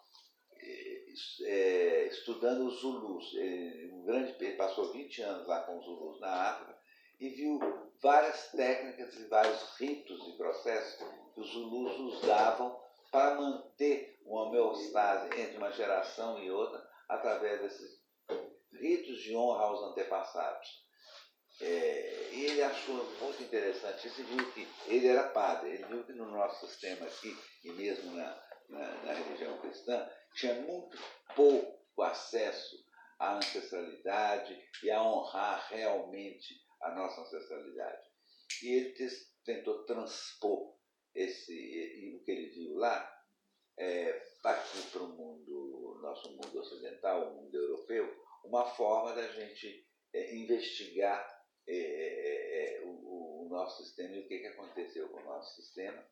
[1.41, 3.34] é, estudando os Zulus.
[3.34, 6.77] Ele, um grande, ele passou 20 anos lá com os Zulus na África
[7.19, 7.60] e viu
[8.01, 12.81] várias técnicas e vários ritos e processos que os Zulus usavam
[13.12, 18.01] para manter uma homeostase entre uma geração e outra através desses
[18.73, 20.67] ritos de honra aos antepassados.
[21.60, 26.03] É, e ele achou muito interessante isso e viu que ele era padre, ele viu
[26.03, 30.97] que no nosso sistema aqui, e mesmo na, na, na religião cristã, tinha muito
[31.36, 32.77] pouco acesso
[33.19, 38.07] à ancestralidade e a honrar realmente a nossa ancestralidade.
[38.63, 38.95] E ele
[39.45, 40.75] tentou transpor
[41.13, 43.20] esse, o que ele viu lá,
[43.77, 49.88] é, aqui para o mundo, nosso mundo ocidental, o mundo europeu, uma forma da gente
[50.13, 55.19] é, investigar é, é, é o, o, nosso sistema e o que, que aconteceu com
[55.19, 56.03] o nosso sistema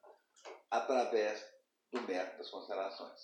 [0.70, 1.44] através
[1.92, 3.22] do método das constelações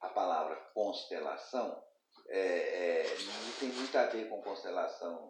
[0.00, 1.82] a palavra constelação
[2.28, 5.28] é, não tem muito a ver com constelação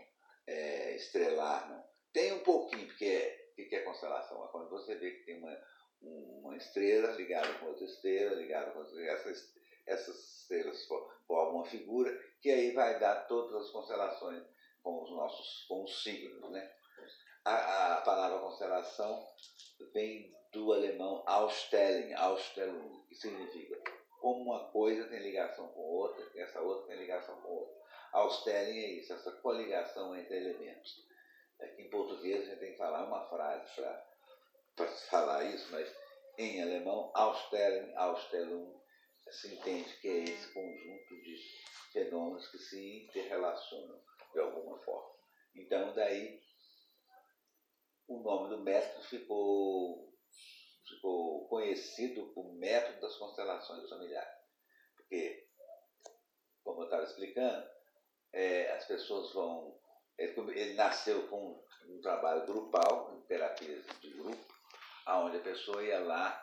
[0.96, 1.84] estrelar, não.
[2.12, 4.44] Tem um pouquinho, porque o que é constelação?
[4.44, 5.56] É quando você vê que tem uma,
[6.06, 9.54] uma estrela ligada com outra estrela, ligada com outra essas,
[9.86, 10.86] essas estrelas
[11.26, 14.42] formam uma figura, que aí vai dar todas as constelações
[14.82, 16.50] com os nossos com os signos.
[16.50, 16.70] Né?
[17.44, 19.28] A, a palavra constelação
[19.92, 23.80] vem do alemão Ausstellung, Ausstellung, que significa
[24.20, 27.76] como uma coisa tem ligação com outra, essa outra tem ligação com outra.
[28.12, 31.06] Austerling é isso, essa coligação entre elementos.
[31.60, 34.05] Aqui em português a gente tem que falar uma frase para
[35.08, 35.94] falar isso, mas
[36.38, 38.80] em alemão, Austerling, Austellung,
[39.30, 41.36] se entende que é esse conjunto de
[41.92, 44.00] fenômenos que se interrelacionam
[44.32, 45.16] de alguma forma.
[45.54, 46.40] Então, daí,
[48.06, 50.06] o nome do método ficou
[50.88, 54.38] ficou conhecido como método das constelações familiares.
[54.96, 55.48] Porque,
[56.62, 57.68] como eu estava explicando,
[58.32, 59.78] é, as pessoas vão.
[60.18, 64.55] Ele, ele, nasceu com um trabalho grupal, em terapias de grupo,
[65.06, 66.42] aonde a pessoa ia lá,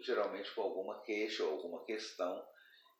[0.00, 2.44] geralmente com alguma queixa ou alguma questão,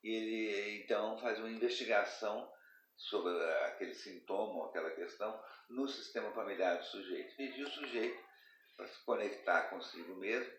[0.02, 2.50] e ele então faz uma investigação
[2.96, 3.32] sobre
[3.64, 7.36] aquele sintoma, aquela questão, no sistema familiar do sujeito.
[7.36, 8.22] Pedir o sujeito
[8.76, 10.52] para se conectar consigo mesmo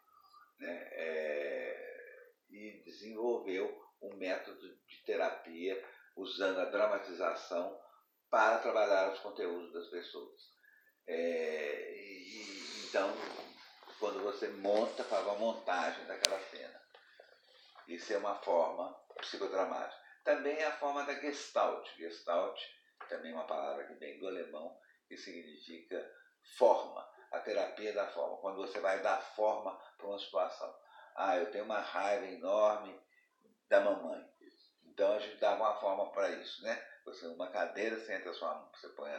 [0.58, 5.82] né, é, e desenvolveu um método de terapia
[6.16, 7.78] usando a dramatização
[8.30, 10.50] para trabalhar os conteúdos das pessoas.
[11.06, 13.12] É, e, então,
[13.98, 16.80] quando você monta, faz uma montagem daquela cena.
[17.88, 20.00] Isso é uma forma psicodramática.
[20.24, 21.88] Também é a forma da Gestalt.
[21.96, 22.60] Gestalt,
[23.08, 26.10] também uma palavra que vem do alemão, que significa
[26.56, 28.38] forma, a terapia da forma.
[28.38, 30.74] Quando você vai dar forma para uma situação.
[31.14, 32.98] Ah, eu tenho uma raiva enorme
[33.68, 34.28] da mamãe.
[34.84, 36.86] Então a gente dá uma forma para isso, né?
[37.04, 39.10] Você uma cadeira, senta sua você põe,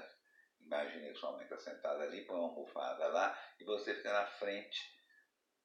[0.60, 4.26] imagine que sua mãe está sentada ali, põe uma almofada lá e você fica na
[4.26, 5.02] frente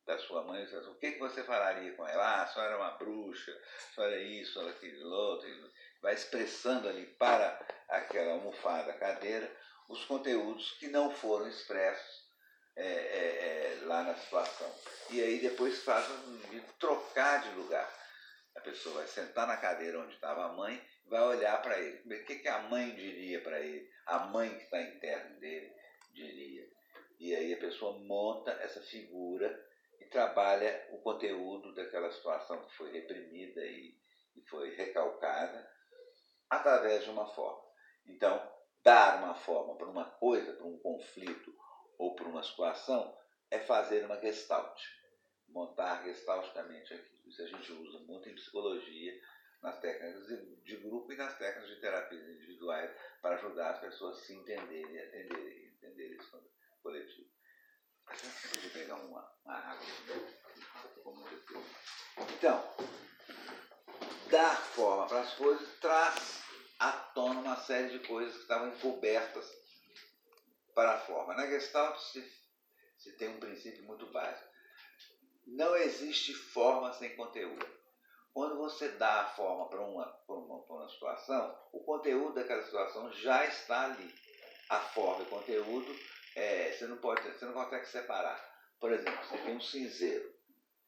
[0.07, 2.25] da sua mãe e o que, que você falaria com ela?
[2.25, 5.73] Ah, a senhora é uma bruxa, a senhora é isso, ela é aquilo, outro.
[6.03, 9.51] Vai expressando ali para aquela almofada, cadeira,
[9.89, 12.27] os conteúdos que não foram expressos
[12.77, 14.71] é, é, é, lá na situação.
[15.11, 17.91] E aí depois faz indivíduo trocar de lugar.
[18.57, 22.03] A pessoa vai sentar na cadeira onde estava a mãe vai olhar para ele.
[22.05, 23.89] O que, que a mãe diria para ele?
[24.07, 25.73] A mãe que está interno dele
[26.13, 26.69] diria.
[27.19, 29.65] E aí a pessoa monta essa figura
[30.01, 33.97] e trabalha o conteúdo daquela situação que foi reprimida e,
[34.37, 35.76] e foi recalcada
[36.51, 37.63] através de uma forma.
[38.07, 41.55] Então, dar uma forma para uma coisa, para um conflito
[41.99, 43.17] ou para uma situação,
[43.51, 44.81] é fazer uma gestalt,
[45.49, 47.29] montar gestalticamente aquilo.
[47.29, 49.21] Isso a gente usa muito em psicologia,
[49.63, 50.27] nas técnicas
[50.63, 54.95] de grupo e nas técnicas de terapias individuais para ajudar as pessoas a se entenderem
[54.95, 57.29] e entenderem, entenderem isso coletivo.
[58.07, 59.87] A gente podia pegar uma, uma água.
[62.37, 62.63] Então,
[64.37, 66.43] dar forma para as coisas traz
[66.79, 69.51] à tona uma série de coisas que estavam encobertas
[70.75, 71.33] para a forma.
[71.33, 72.23] Na Gestalt se,
[72.99, 74.47] se tem um princípio muito básico.
[75.47, 77.67] Não existe forma sem conteúdo.
[78.35, 83.47] Quando você dá a forma para uma, uma, uma situação, o conteúdo daquela situação já
[83.47, 84.15] está ali.
[84.69, 85.97] A forma e o conteúdo,
[86.35, 88.39] é, você, não pode, você não consegue separar.
[88.79, 90.31] Por exemplo, você tem um cinzeiro,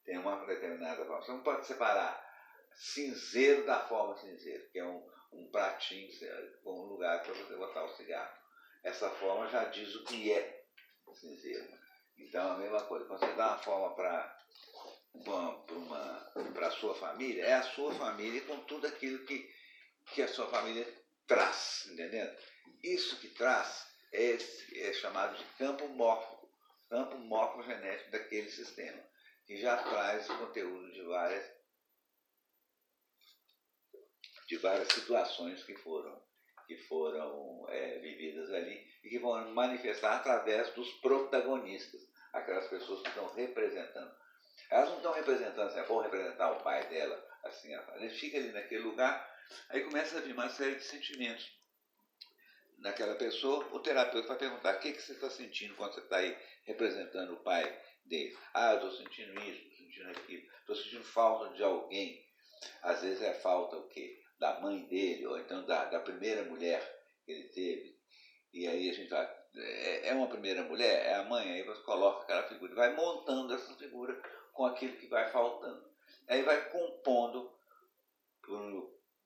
[0.05, 1.23] tem uma determinada forma.
[1.23, 2.28] Você não pode separar
[2.79, 6.09] cinzeiro da forma cinzeiro, que é um, um pratinho
[6.63, 8.39] com um lugar para você botar o cigarro.
[8.83, 10.59] Essa forma já diz o que é
[11.13, 11.67] cinzeiro.
[12.17, 13.05] Então, a mesma coisa.
[13.05, 14.39] Quando você dá uma forma para
[16.53, 19.49] para a sua família, é a sua família com tudo aquilo que,
[20.13, 20.87] que a sua família
[21.27, 22.37] traz, entendendo?
[22.83, 24.37] Isso que traz é,
[24.75, 26.49] é chamado de campo mórfico,
[26.89, 29.03] campo morfogenético daquele sistema,
[29.45, 31.58] que já traz o conteúdo de várias
[34.49, 36.27] de várias situações que foram
[36.67, 41.99] que foram é, vividas ali e que vão manifestar através dos protagonistas,
[42.31, 44.13] aquelas pessoas que estão representando
[44.69, 48.37] elas não estão representando, assim, é bom representar o pai dela, assim, a gente fica
[48.37, 49.35] ali naquele lugar,
[49.69, 51.51] aí começa a vir uma série de sentimentos
[52.77, 56.17] naquela pessoa, o terapeuta vai perguntar o que, que você está sentindo quando você está
[56.17, 57.63] aí representando o pai
[58.05, 58.37] dele.
[58.53, 62.25] Ah, eu estou sentindo isso, estou sentindo aquilo, estou sentindo falta de alguém.
[62.81, 64.21] Às vezes é falta o quê?
[64.39, 66.81] Da mãe dele, ou então da, da primeira mulher
[67.25, 67.99] que ele teve.
[68.53, 69.25] E aí a gente vai,
[69.55, 73.53] é, é uma primeira mulher, é a mãe, aí você coloca aquela figura, vai montando
[73.53, 74.19] essa figura
[74.53, 75.87] com aquilo que vai faltando.
[76.27, 77.53] Aí vai compondo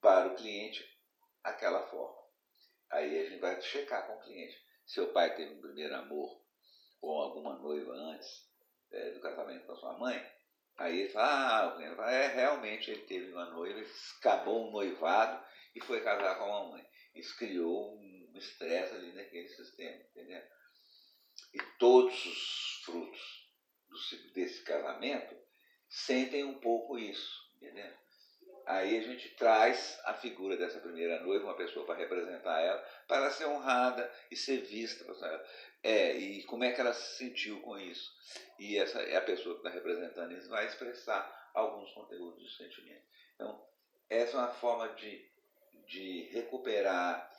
[0.00, 0.84] para o cliente
[1.42, 2.22] aquela forma.
[2.90, 4.62] Aí a gente vai checar com o cliente.
[4.86, 6.40] Seu pai teve um primeiro amor
[7.00, 8.48] com alguma noiva antes
[8.90, 10.33] é, do casamento com a sua mãe,
[10.76, 13.80] aí ele fala, ah, é, realmente ele teve uma noiva,
[14.18, 15.44] acabou um noivado
[15.74, 16.86] e foi casar com a mãe.
[17.14, 20.42] Isso criou um estresse ali naquele sistema, entendeu?
[21.52, 23.44] E todos os frutos
[24.32, 25.36] desse casamento
[25.88, 27.92] sentem um pouco isso, entendeu?
[28.66, 33.18] Aí a gente traz a figura dessa primeira noiva, uma pessoa para representar ela, para
[33.18, 35.04] ela ser honrada e ser vista.
[35.84, 38.10] É, e como é que ela se sentiu com isso.
[38.58, 43.02] E essa é a pessoa que está representando isso, vai expressar alguns conteúdos do sentimento.
[43.34, 43.62] Então,
[44.08, 45.22] essa é uma forma de,
[45.86, 47.30] de recuperar,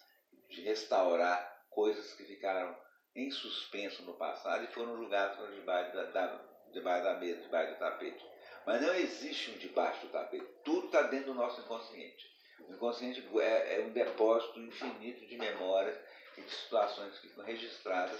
[0.47, 2.77] de restaurar coisas que ficaram
[3.15, 7.73] em suspenso no passado e foram julgadas para debaixo da, da, debaixo da mesa, debaixo
[7.73, 8.25] do tapete.
[8.65, 10.45] Mas não existe um debaixo do tapete.
[10.63, 12.31] Tudo está dentro do nosso inconsciente.
[12.67, 15.97] O inconsciente é, é, um depósito infinito de memórias
[16.37, 18.19] e de situações que ficam registradas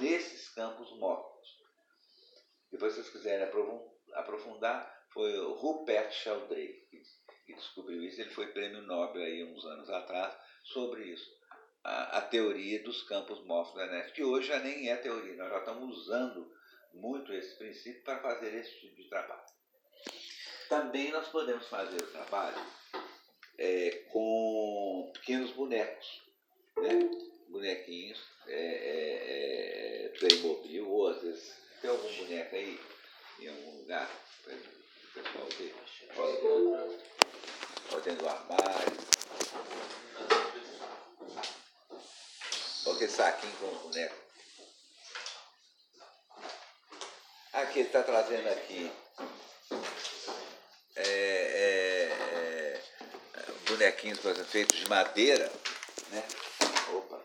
[0.00, 1.48] nesses campos mortos.
[2.70, 3.48] Depois, se vocês quiserem
[4.14, 6.84] aprofundar, foi o Rupert Sheldrake
[7.46, 8.20] que descobriu isso.
[8.20, 11.30] Ele foi prêmio Nobel aí uns anos atrás sobre isso.
[11.82, 15.50] A, a teoria dos campos mortos da NF, que hoje já nem é teoria, nós
[15.50, 16.50] já estamos usando
[16.94, 19.44] muito esse princípio para fazer esse tipo de trabalho.
[20.68, 22.56] Também nós podemos fazer o trabalho
[23.58, 26.22] é, com pequenos bonecos,
[26.78, 27.33] né?
[27.48, 32.80] Bonequinhos, é, é, é, Playmobil, ou às vezes tem algum boneco aí
[33.40, 34.10] em algum lugar
[34.42, 35.74] para o pessoal ver.
[36.16, 36.98] Olha,
[37.92, 39.14] olha dentro do armário.
[42.86, 44.24] Olha aquele saquinho com boneco.
[47.52, 48.90] Aqui ele está trazendo aqui
[50.96, 52.80] é, é,
[53.34, 54.18] é, bonequinhos,
[54.48, 55.50] feitos de madeira,
[56.10, 56.24] né?
[56.92, 57.20] Opa,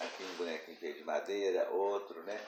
[0.00, 2.40] aqui um bonequinho feito de madeira, outro, né?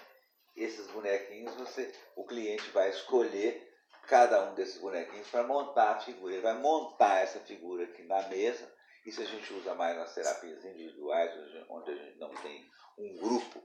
[0.57, 3.73] Esses bonequinhos, você, o cliente vai escolher
[4.07, 6.35] cada um desses bonequinhos para montar a figura.
[6.35, 8.73] Ele vai montar essa figura aqui na mesa.
[9.05, 11.31] Isso a gente usa mais nas terapias individuais,
[11.69, 13.63] onde a gente não tem um grupo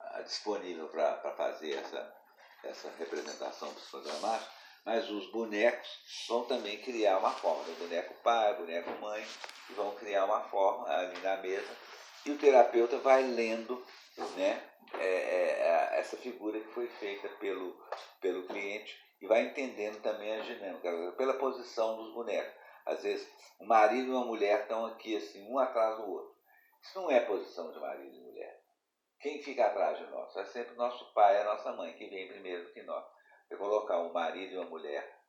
[0.00, 2.14] ah, disponível para fazer essa,
[2.64, 4.56] essa representação psicodramática
[4.86, 5.88] mas os bonecos
[6.28, 7.64] vão também criar uma forma.
[7.68, 9.26] O boneco pai, o boneco mãe,
[9.74, 11.76] vão criar uma forma ali na mesa.
[12.24, 13.84] E o terapeuta vai lendo
[14.36, 14.62] né,
[14.94, 17.76] é, é, essa figura que foi feita pelo,
[18.20, 22.54] pelo cliente e vai entendendo também a dinâmica, pela posição dos bonecos.
[22.84, 26.36] Às vezes, o marido e uma mulher estão aqui assim, um atrás do outro.
[26.82, 28.62] Isso não é posição de marido e mulher.
[29.20, 30.36] Quem fica atrás de nós?
[30.36, 33.04] É sempre nosso pai e a nossa mãe, que vem primeiro do que nós
[33.48, 35.20] você colocar um marido e uma mulher,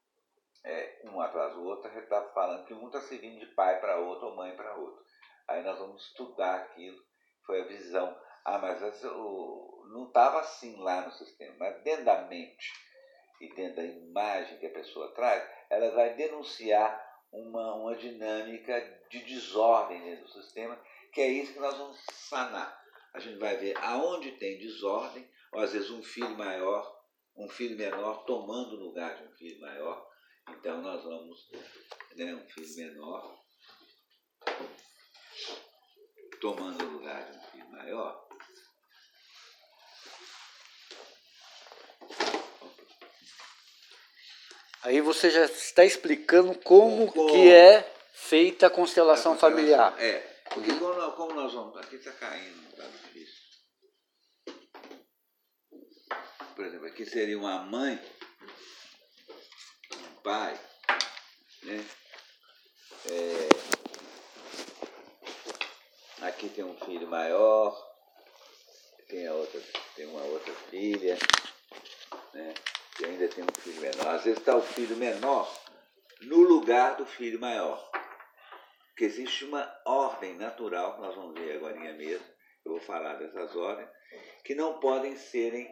[0.63, 4.27] é, um atrás do outro, está falando que um está servindo de pai para outro
[4.27, 5.03] ou mãe para outro.
[5.47, 6.99] Aí nós vamos estudar aquilo,
[7.45, 8.19] foi a visão.
[8.47, 12.73] Ah, mas o, não estava assim lá no sistema, mas dentro da mente
[13.41, 18.79] e dentro da imagem que a pessoa traz, ela vai denunciar uma, uma dinâmica
[19.09, 20.81] de desordem dentro do sistema,
[21.11, 22.81] que é isso que nós vamos sanar.
[23.13, 26.97] A gente vai ver aonde tem desordem, ou às vezes um filho maior
[27.37, 30.09] um filho menor tomando o lugar de um filho maior.
[30.49, 31.49] Então nós vamos,
[32.15, 33.37] né, um filho menor
[36.41, 38.26] tomando o lugar de um filho maior.
[44.83, 49.95] Aí você já está explicando como, como que é feita a constelação, a constelação familiar.
[49.99, 50.19] É,
[50.53, 51.77] porque como, como nós vamos.
[51.77, 53.47] Aqui está caindo, tá difícil.
[56.57, 58.01] por exemplo, aqui seria uma mãe,
[59.93, 60.59] um pai,
[61.61, 61.85] né?
[63.05, 63.49] É,
[66.25, 67.79] aqui tem um filho maior,
[69.07, 69.61] tem, a outra,
[69.95, 71.15] tem uma outra filha,
[72.33, 72.55] né?
[72.99, 74.07] E ainda tem um filho menor.
[74.15, 75.51] Às vezes está o filho menor
[76.21, 77.89] no lugar do filho maior.
[78.89, 82.25] Porque existe uma ordem natural, que nós vamos ver agora mesmo,
[82.65, 83.89] eu vou falar dessas ordens,
[84.43, 85.69] que não podem serem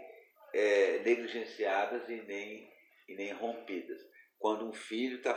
[0.54, 2.72] é, negligenciadas e nem,
[3.08, 4.00] e nem rompidas.
[4.38, 5.36] Quando um filho está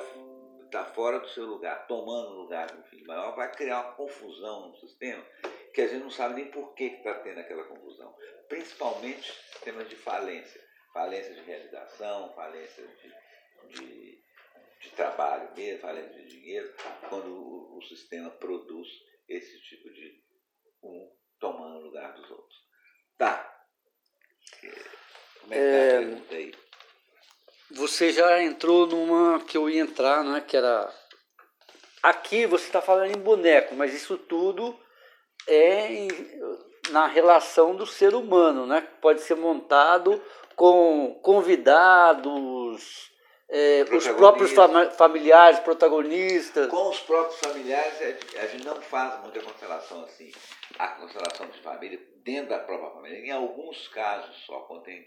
[0.70, 4.68] tá fora do seu lugar, tomando o lugar um filho maior, vai criar uma confusão
[4.68, 5.24] no sistema
[5.72, 8.14] que a gente não sabe nem por que está tendo aquela confusão.
[8.48, 10.60] Principalmente sistemas de falência.
[10.98, 14.24] Falência de realização, falência de, de,
[14.80, 16.74] de trabalho mesmo, falência de dinheiro,
[17.08, 18.88] quando o, o sistema produz
[19.28, 20.20] esse tipo de
[20.82, 22.58] um tomando o lugar dos outros.
[23.16, 23.64] Tá.
[25.40, 26.54] Como é que tá a é, pergunta aí?
[27.70, 30.40] Você já entrou numa que eu ia entrar, né?
[30.40, 30.92] Que era.
[32.02, 34.76] Aqui você está falando em boneco, mas isso tudo
[35.46, 36.08] é em,
[36.90, 38.80] na relação do ser humano, né?
[39.00, 40.20] Pode ser montado
[40.58, 43.12] com convidados,
[43.48, 44.52] é, os próprios
[44.96, 46.68] familiares, protagonistas.
[46.68, 47.94] Com os próprios familiares,
[48.36, 50.32] a gente não faz muita constelação assim.
[50.76, 53.20] A constelação de família dentro da própria família.
[53.20, 55.06] Em alguns casos só, quando tem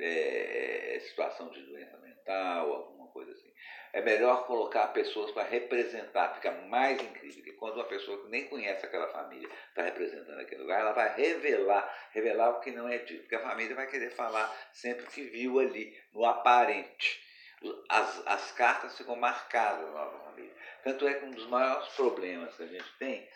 [0.00, 3.52] é, situação de doença mental, coisa assim.
[3.92, 7.54] é melhor colocar pessoas para representar, fica mais incrível.
[7.58, 12.08] Quando uma pessoa que nem conhece aquela família está representando aquele lugar, ela vai revelar,
[12.12, 13.22] revelar o que não é dito.
[13.22, 17.26] Porque a família vai querer falar sempre o que viu ali, no aparente.
[17.88, 20.52] As, as cartas ficam marcadas na nova família.
[20.84, 23.28] Tanto é que um dos maiores problemas que a gente tem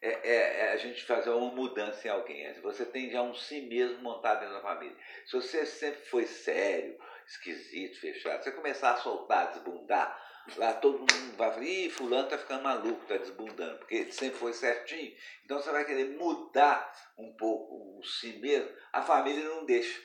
[0.00, 2.50] é, é, é, a gente fazer uma mudança em alguém.
[2.62, 4.96] Você tem já um si mesmo montado dentro da família.
[5.26, 6.98] Se você sempre foi sério,
[7.28, 10.18] esquisito, fechado, você começar a soltar, desbundar,
[10.56, 14.38] lá todo mundo vai falar, ih, fulano tá ficando maluco, tá desbundando, porque ele sempre
[14.38, 15.14] foi certinho.
[15.44, 20.00] Então você vai querer mudar um pouco o si mesmo, a família não deixa.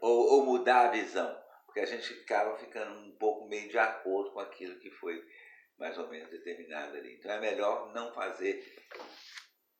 [0.00, 1.40] Ou, ou mudar a visão.
[1.66, 5.22] Porque a gente acaba ficando um pouco meio de acordo com aquilo que foi
[5.78, 7.14] mais ou menos determinado ali.
[7.14, 8.62] Então é melhor não fazer.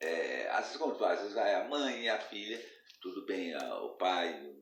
[0.01, 2.61] É, às vezes, quando às vezes vai a mãe e a filha,
[3.01, 4.53] tudo bem, o pai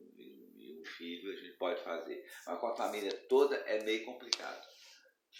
[1.01, 2.23] filho a gente pode fazer.
[2.45, 4.67] Mas com a família toda é meio complicado.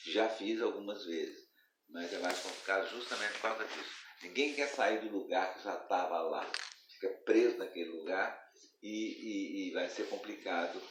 [0.08, 1.48] Já fiz algumas vezes,
[1.88, 4.02] mas é mais complicado justamente por causa disso.
[4.24, 6.50] Ninguém quer sair do lugar que já estava lá.
[6.90, 8.52] Fica preso naquele lugar
[8.82, 10.82] e, e, e vai ser complicado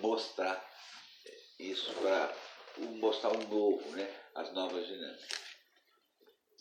[0.00, 0.64] mostrar
[1.58, 2.36] isso para
[3.00, 4.08] mostrar um novo, né?
[4.36, 5.28] as novas dinâmicas.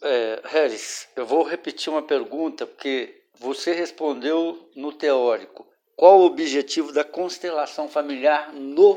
[0.02, 5.68] É, Harris, eu vou repetir uma pergunta, porque você respondeu no teórico.
[5.98, 8.96] Qual o objetivo da constelação familiar no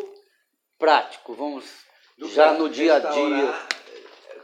[0.78, 1.34] prático?
[1.34, 1.64] Vamos
[2.16, 3.53] no já no dia a dia.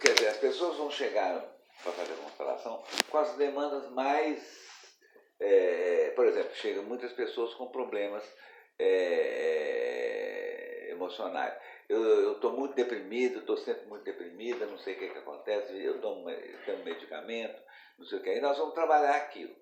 [0.00, 1.38] Quer dizer, as pessoas vão chegar
[1.82, 4.42] para fazer a constelação com as demandas mais.
[5.38, 8.24] É, por exemplo, chegam muitas pessoas com problemas
[8.78, 10.08] é,
[10.90, 11.54] emocionais
[11.88, 16.00] eu estou muito deprimido, estou sempre muito deprimida, não sei o que, que acontece, eu
[16.00, 17.62] tomo, eu tomo medicamento,
[17.98, 18.30] não sei o que.
[18.30, 19.54] E nós vamos trabalhar aquilo.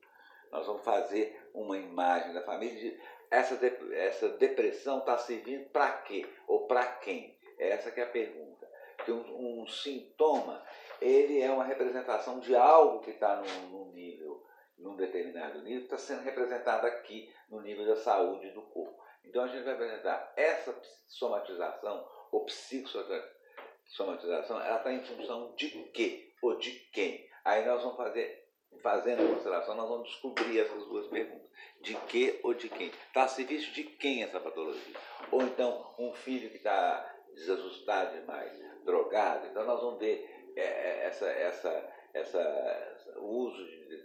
[0.55, 2.79] Nós vamos fazer uma imagem da família.
[2.79, 2.97] De,
[3.29, 6.25] essa, de, essa depressão está servindo para quê?
[6.47, 7.37] Ou para quem?
[7.59, 8.71] Essa que é a pergunta.
[9.05, 10.65] Que um, um, sintoma,
[11.01, 14.47] ele é uma representação de algo que está num, num nível,
[14.79, 19.03] num determinado nível, está sendo representado aqui no nível da saúde do corpo.
[19.25, 20.73] Então a gente vai apresentar essa
[21.09, 27.29] somatização ou psicossomatização, ela está em função de quê ou de quem?
[27.45, 28.44] Aí nós vamos fazer,
[28.83, 31.49] fazendo a consideração, nós vamos descobrir essas duas perguntas.
[31.81, 32.89] De que ou de quem?
[32.89, 34.95] Está a serviço de quem essa patologia?
[35.31, 38.53] Ou então um filho que está desajustado demais,
[38.85, 44.05] drogado, então nós vamos ver é, é essa, essa, essa, o uso de,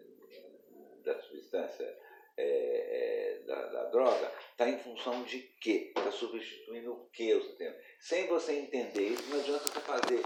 [1.04, 1.98] da substância
[2.38, 5.92] é, é, da, da, droga está em função de quê?
[5.96, 7.76] Está substituindo o que o sistema?
[8.00, 10.24] Sem você entender isso, não adianta você fazer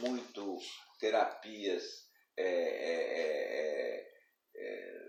[0.00, 0.58] muito
[1.00, 2.05] terapias
[2.36, 3.00] é, é,
[3.94, 4.12] é,
[4.54, 5.06] é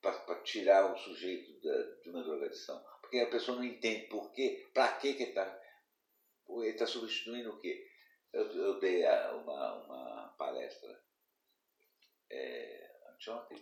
[0.00, 2.82] para tirar o sujeito da, de uma drogadição.
[3.00, 5.60] Porque a pessoa não entende por quê, para que ele está
[6.48, 7.86] ele tá substituindo o quê?
[8.32, 10.98] Eu, eu dei uma, uma palestra
[12.30, 13.58] é, anteontem.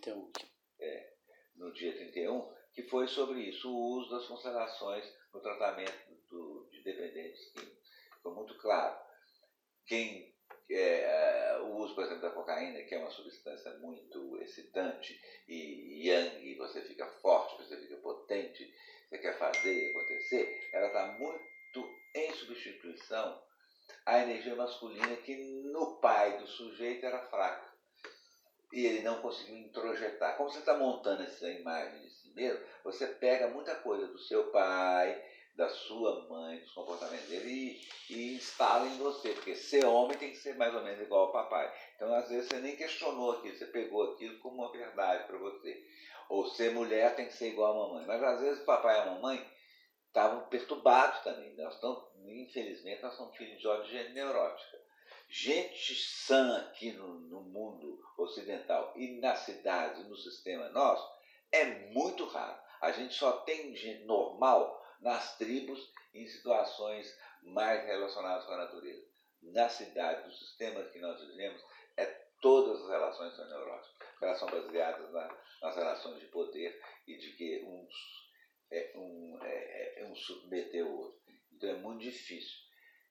[0.79, 1.13] É,
[1.55, 6.83] no dia 31, que foi sobre isso, o uso das constelações no tratamento do, de
[6.83, 7.89] dependentes químicos.
[8.13, 8.97] Ficou muito claro.
[9.85, 10.35] Quem
[10.69, 11.46] é,
[11.97, 17.57] por exemplo, da cocaína, que é uma substância muito excitante e yang, você fica forte,
[17.57, 18.71] você fica potente,
[19.09, 23.41] você quer fazer acontecer, ela está muito em substituição
[24.05, 25.37] à energia masculina que
[25.71, 27.73] no pai do sujeito era fraca
[28.71, 30.37] e ele não conseguiu introjetar.
[30.37, 34.51] Como você está montando essa imagem de si mesmo, você pega muita coisa do seu
[34.51, 35.19] pai,
[35.57, 40.31] da sua mãe, dos comportamentos dele e, e instala em você, porque ser homem tem
[40.31, 41.73] que ser mais ou menos igual ao papai.
[41.95, 45.83] Então, às vezes, você nem questionou aquilo, você pegou aquilo como uma verdade para você.
[46.29, 48.05] Ou ser mulher tem que ser igual à mamãe.
[48.05, 49.51] Mas, às vezes, o papai e a mamãe
[50.07, 51.55] estavam perturbados também.
[51.55, 54.77] Nós estamos, infelizmente, nós somos filhos de origem neurótica
[55.29, 61.05] gente sã aqui no, no mundo ocidental e nas cidades, no sistema nosso,
[61.51, 62.57] é muito raro.
[62.81, 69.05] A gente só tem gente normal nas tribos em situações mais relacionadas com a natureza.
[69.41, 71.63] Na cidade, no sistema que nós vivemos,
[71.95, 72.05] é
[72.41, 74.07] todas as relações são neuróticas.
[74.21, 77.93] Elas são baseadas na, nas relações de poder e de que uns,
[78.71, 81.21] é, um, é, é um submeter o outro.
[81.51, 82.57] Então é muito difícil.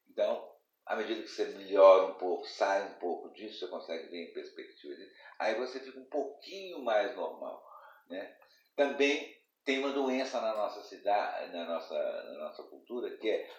[0.08, 0.52] Então,
[0.84, 4.32] à medida que você melhora um pouco, sai um pouco disso, você consegue ver em
[4.32, 4.94] perspectiva
[5.38, 7.64] aí você fica um pouquinho mais normal.
[8.08, 8.36] Né?
[8.74, 9.35] Também
[9.66, 13.50] tem uma doença na nossa cidade, na nossa, na nossa cultura, que é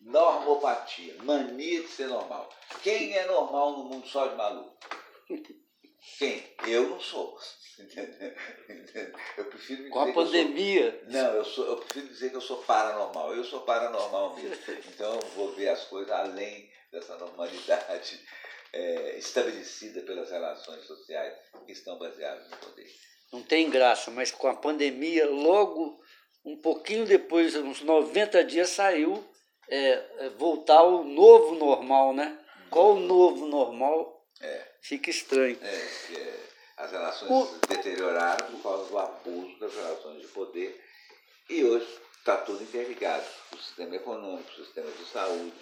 [0.00, 2.50] normopatia, mania de ser normal.
[2.82, 4.76] Quem é normal no mundo só de maluco?
[6.18, 6.54] Quem?
[6.66, 7.38] Eu não sou.
[9.36, 11.00] Eu prefiro Com a pandemia.
[11.00, 11.10] Sou...
[11.10, 13.34] Não, eu, sou, eu prefiro dizer que eu sou paranormal.
[13.34, 14.56] Eu sou paranormal mesmo.
[14.86, 18.20] Então eu vou ver as coisas além dessa normalidade
[18.72, 21.36] é, estabelecida pelas relações sociais
[21.66, 22.88] que estão baseadas no poder.
[23.34, 26.00] Não tem graça, mas com a pandemia, logo
[26.44, 29.24] um pouquinho depois, uns 90 dias, saiu
[29.68, 29.78] é,
[30.18, 32.38] é, voltar ao novo normal, né?
[32.70, 34.24] Qual o novo normal?
[34.40, 34.68] É.
[34.80, 35.58] Fica estranho.
[35.60, 36.34] É,
[36.76, 37.46] as relações o...
[37.46, 40.80] se deterioraram por causa do abuso das relações de poder
[41.50, 43.26] e hoje está tudo interligado.
[43.52, 45.54] O sistema econômico, o sistema de saúde,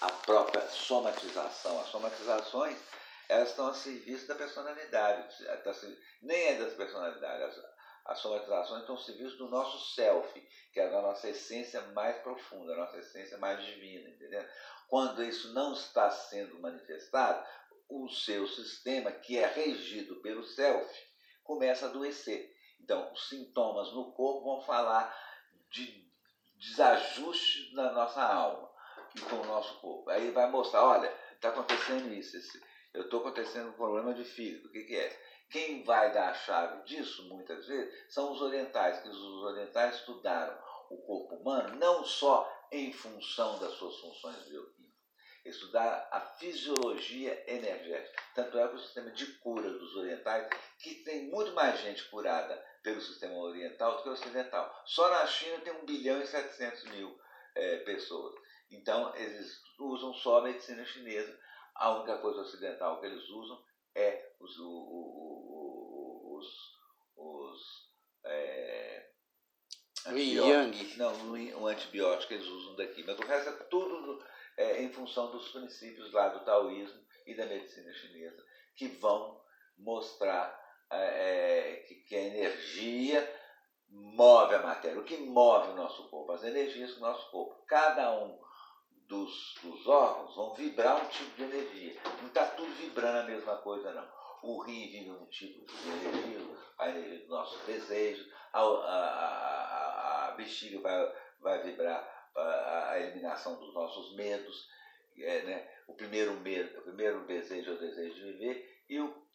[0.00, 1.78] a própria somatização.
[1.78, 2.78] As somatizações
[3.28, 5.72] elas estão a serviço da personalidade, tá
[6.22, 7.62] nem é das personalidades.
[8.06, 10.40] As, somatizações estão a serviço do nosso self,
[10.72, 14.42] que é a nossa essência mais profunda, a nossa essência mais divina, entendeu?
[14.88, 17.46] Quando isso não está sendo manifestado,
[17.86, 20.90] o seu sistema, que é regido pelo self,
[21.44, 22.54] começa a adoecer.
[22.80, 25.14] Então, os sintomas no corpo vão falar
[25.70, 26.08] de
[26.56, 28.70] desajuste na nossa alma
[29.14, 30.08] e com o nosso corpo.
[30.08, 32.60] Aí vai mostrar, olha, está acontecendo isso, esse,
[32.98, 35.22] eu estou acontecendo um problema de fígado, o que, que é?
[35.50, 40.58] Quem vai dar a chave disso, muitas vezes, são os orientais, que os orientais estudaram
[40.90, 44.98] o corpo humano não só em função das suas funções bioquímicas,
[45.44, 48.22] estudar a fisiologia energética.
[48.34, 50.48] Tanto é que o sistema de cura dos orientais,
[50.80, 54.82] que tem muito mais gente curada pelo sistema oriental do que o ocidental.
[54.84, 57.18] Só na China tem 1 bilhão e 700 mil
[57.54, 58.34] é, pessoas.
[58.70, 61.38] Então, eles usam só a medicina chinesa.
[61.78, 63.62] A única coisa ocidental que eles usam
[63.94, 65.14] é os, os,
[66.24, 66.46] os,
[67.16, 67.88] os
[68.24, 69.08] é,
[70.06, 70.96] Yang.
[70.96, 71.12] Não,
[71.60, 73.04] o antibiótico que eles usam daqui.
[73.04, 74.24] Mas o resto é tudo
[74.56, 79.40] é, em função dos princípios lá do taoísmo e da medicina chinesa, que vão
[79.76, 80.58] mostrar
[80.90, 83.34] é, é, que, que a energia
[83.88, 84.98] move a matéria.
[84.98, 86.32] O que move o nosso corpo?
[86.32, 87.62] As energias do nosso corpo.
[87.66, 88.38] Cada um
[89.08, 91.96] dos, dos órgãos vão vibrar um tipo de energia.
[92.20, 94.06] Não está tudo vibrando a mesma coisa, não.
[94.42, 100.28] O rim vibra um tipo de energia, a energia do nosso desejo, a, a, a,
[100.28, 104.68] a bexiga vai, vai vibrar a, a eliminação dos nossos medos.
[105.20, 105.68] É, né?
[105.88, 109.26] O primeiro medo, o primeiro desejo é o desejo de viver e o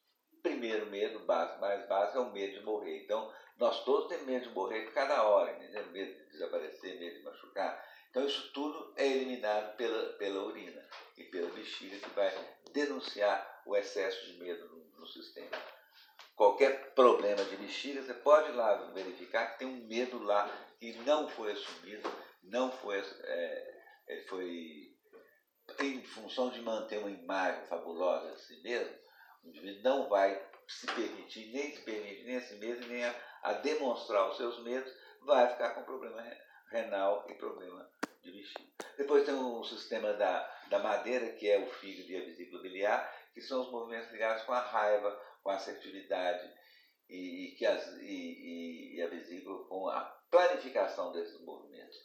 [0.41, 3.03] primeiro medo básico, mais básico é o medo de morrer.
[3.03, 5.85] Então, nós todos temos medo de morrer cada hora, entendeu?
[5.87, 7.92] medo de desaparecer, medo de machucar.
[8.13, 10.87] Então, isso tudo é eliminado pela, pela urina
[11.17, 12.31] e pela bexiga, que vai
[12.71, 15.57] denunciar o excesso de medo no, no sistema.
[16.35, 20.47] Qualquer problema de bexiga, você pode ir lá verificar que tem um medo lá
[20.79, 22.07] que não foi assumido
[22.43, 24.97] não foi, é, ele foi
[25.79, 28.93] em função de manter uma imagem fabulosa de si mesmo,
[29.43, 33.15] o indivíduo não vai se permitir, nem se permite nem a si mesmo, nem a,
[33.41, 36.21] a demonstrar os seus medos, vai ficar com problema
[36.69, 37.89] renal e problema
[38.23, 38.63] de bexiga.
[38.97, 43.13] Depois tem o sistema da, da madeira, que é o fígado e a vesícula biliar,
[43.33, 46.49] que são os movimentos ligados com a raiva, com a assertividade
[47.09, 51.97] e, e que as, e, e, e a vesícula com a planificação desses movimentos.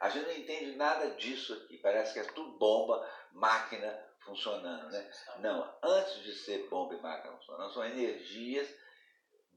[0.00, 1.76] A gente não entende nada disso aqui.
[1.78, 4.90] Parece que é tudo bomba, máquina funcionando.
[4.90, 5.10] Né?
[5.40, 8.68] Não, antes de ser bomba e máquina funcionando, são energias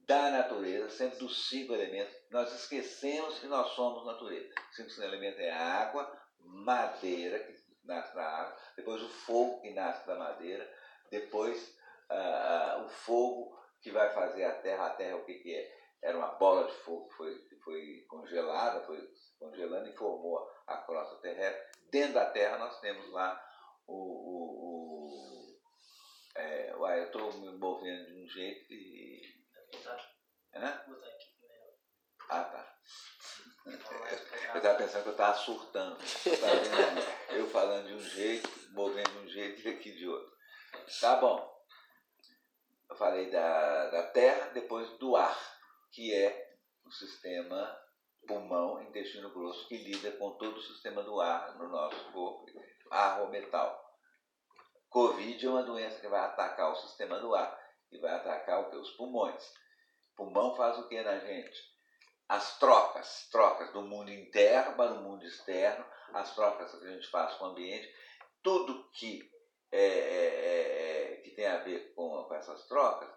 [0.06, 2.14] da natureza, sempre dos cinco elementos.
[2.30, 4.54] Nós esquecemos que nós somos natureza.
[4.70, 10.06] Os cinco elementos é água, madeira, que nasce da água, depois o fogo, que nasce
[10.08, 10.70] da madeira,
[11.10, 11.78] depois
[12.10, 14.88] uh, o fogo que vai fazer a terra.
[14.88, 15.84] A terra o que, que é?
[16.02, 20.78] Era uma bola de fogo que foi, que foi congelada, foi congelando e formou a
[20.78, 21.82] crosta terrestre.
[21.90, 23.42] Dentro da Terra nós temos lá
[23.88, 23.94] o.
[23.96, 25.10] o,
[26.82, 29.33] o é, estou me movendo de um jeito que.
[30.56, 30.86] Hã?
[32.30, 32.78] Ah, tá.
[33.66, 35.98] Eu estava pensando que eu estava surtando.
[37.30, 40.32] Eu falando de um jeito, movendo de um jeito e aqui de outro.
[41.00, 41.54] Tá bom.
[42.90, 45.38] Eu falei da, da terra, depois do ar,
[45.92, 47.80] que é o sistema
[48.28, 52.46] pulmão, intestino grosso, que lida com todo o sistema do ar no nosso corpo,
[52.92, 53.82] ar ou metal.
[54.90, 57.60] Covid é uma doença que vai atacar o sistema do ar
[57.92, 58.76] e vai atacar o que?
[58.76, 59.44] Os pulmões.
[60.16, 61.74] Pulmão faz o que na gente?
[62.30, 67.08] As trocas, trocas do mundo interno para o mundo externo, as trocas que a gente
[67.10, 67.94] faz com o ambiente,
[68.42, 69.30] tudo que,
[69.72, 73.10] é, é, é, que tem a ver com, com essas trocas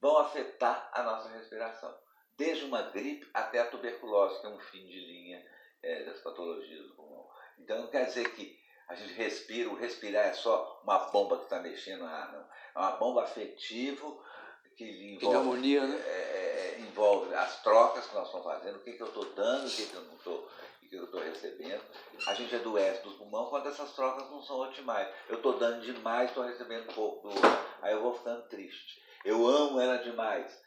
[0.00, 1.96] vão afetar a nossa respiração
[2.36, 5.44] desde uma gripe até a tuberculose, que é um fim de linha
[5.82, 7.28] é, das patologias do pulmão.
[7.58, 8.56] Então não quer dizer que
[8.88, 12.40] a gente respira, o respirar é só uma bomba que está mexendo no ar, não.
[12.40, 14.22] É uma bomba afetivo
[14.78, 15.96] que envolve, harmonia, né?
[15.96, 19.24] É, é, é, envolve as trocas que nós estamos fazendo, o que, que eu estou
[19.34, 20.48] dando, o que, que eu não estou
[20.80, 21.82] o que eu estou recebendo.
[22.26, 25.12] A gente adoece do pulmão quando essas trocas não são otimais.
[25.28, 27.50] Eu estou dando demais, estou recebendo pouco do outro.
[27.82, 29.02] Aí eu vou ficando triste.
[29.22, 30.58] Eu amo ela demais.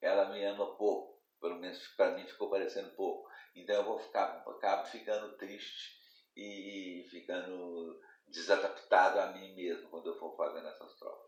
[0.00, 1.18] Ela me ama pouco.
[1.40, 3.28] Pelo menos para mim ficou parecendo pouco.
[3.56, 5.98] Então eu vou ficar, acabo ficando triste
[6.36, 7.98] e ficando
[8.28, 11.23] desadaptado a mim mesmo quando eu for fazendo essas trocas.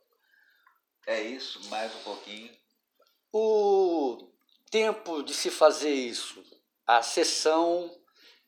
[1.07, 2.51] É isso, mais um pouquinho.
[3.33, 4.29] O
[4.71, 6.43] tempo de se fazer isso,
[6.85, 7.91] a sessão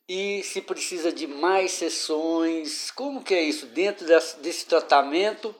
[0.08, 3.66] e se precisa de mais sessões, como que é isso?
[3.66, 4.06] Dentro
[4.40, 5.54] desse, tratamento,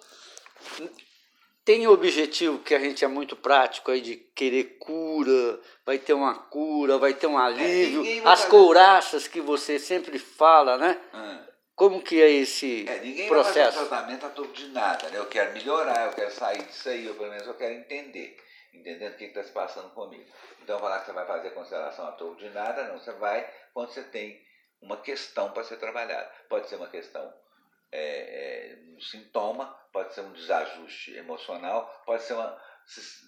[1.65, 6.15] tem o objetivo que a gente é muito prático aí de querer cura, vai ter
[6.15, 11.01] uma cura, vai ter um é, alívio, é, as couraças que você sempre fala, né?
[11.15, 11.48] Hum.
[11.79, 13.79] Como que é esse é, ninguém processo?
[13.79, 15.19] Ninguém vai tratamento a todo de nada, né?
[15.19, 18.37] Eu quero melhorar, eu quero sair disso aí, ou pelo menos eu quero entender,
[18.75, 20.29] entendendo o que está se passando comigo.
[20.61, 23.91] Então falar que você vai fazer consideração a todo de nada, não, você vai quando
[23.91, 24.45] você tem
[24.83, 26.29] uma questão para ser trabalhada.
[26.49, 27.33] Pode ser uma questão
[27.93, 32.61] é, é, um sintoma, pode ser um desajuste emocional, pode ser uma,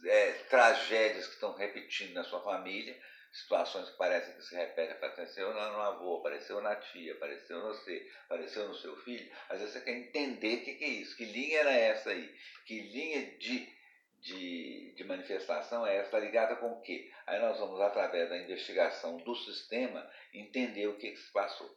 [0.06, 3.00] é, tragédias que estão repetindo na sua família,
[3.32, 8.10] situações que parecem que se repetem, apareceu no avô, apareceu na tia, apareceu no você,
[8.24, 11.60] apareceu no seu filho, às vezes você quer entender o que, é isso, que linha
[11.60, 12.34] era essa aí,
[12.66, 13.68] que linha de,
[14.18, 17.10] de, de manifestação é essa, está ligada com o quê?
[17.26, 21.70] Aí nós vamos, através da investigação do sistema, entender o que, que se passou.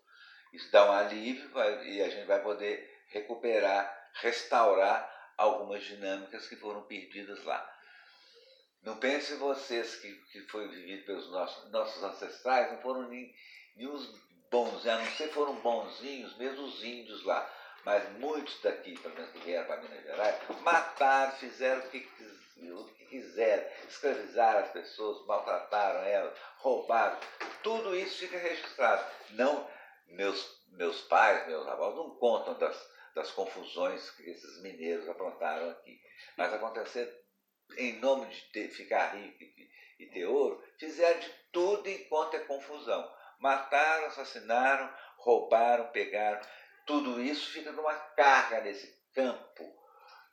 [0.51, 1.51] Isso dá um alívio
[1.84, 7.72] e a gente vai poder recuperar, restaurar algumas dinâmicas que foram perdidas lá.
[8.84, 13.34] Não pense vocês que, que foi vivido pelos nossos, nossos ancestrais, não foram nem,
[13.77, 14.13] nem os
[14.51, 17.49] bons, a não ser foram bonzinhos, mesmo os índios lá.
[17.86, 22.09] Mas muitos daqui, pelo menos que vieram para Minas Gerais, mataram, fizeram o que,
[22.61, 27.17] o que quiseram, escravizaram as pessoas, maltrataram elas, roubaram.
[27.61, 29.05] Tudo isso fica registrado.
[29.31, 29.69] Não,
[30.07, 35.99] meus, meus pais, meus avós não contam das, das confusões que esses mineiros aprontaram aqui.
[36.38, 37.22] Mas acontecer
[37.78, 39.69] em nome de ter, ficar rico e,
[39.99, 43.11] e ter ouro, fizeram de tudo enquanto é confusão.
[43.39, 46.41] Mataram, assassinaram, roubaram, pegaram.
[46.86, 49.63] Tudo isso fica numa carga nesse campo,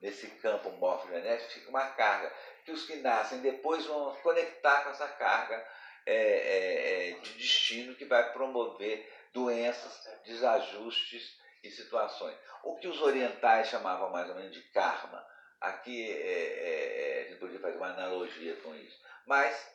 [0.00, 2.32] nesse campo morfogenético, fica uma carga
[2.64, 5.66] que os que nascem depois vão conectar com essa carga
[6.06, 12.36] é, é, é de destino que vai promover doenças, desajustes e situações.
[12.62, 15.24] O que os orientais chamavam mais ou menos de karma.
[15.60, 18.98] Aqui é, é, é, a gente podia fazer uma analogia com isso.
[19.26, 19.70] Mas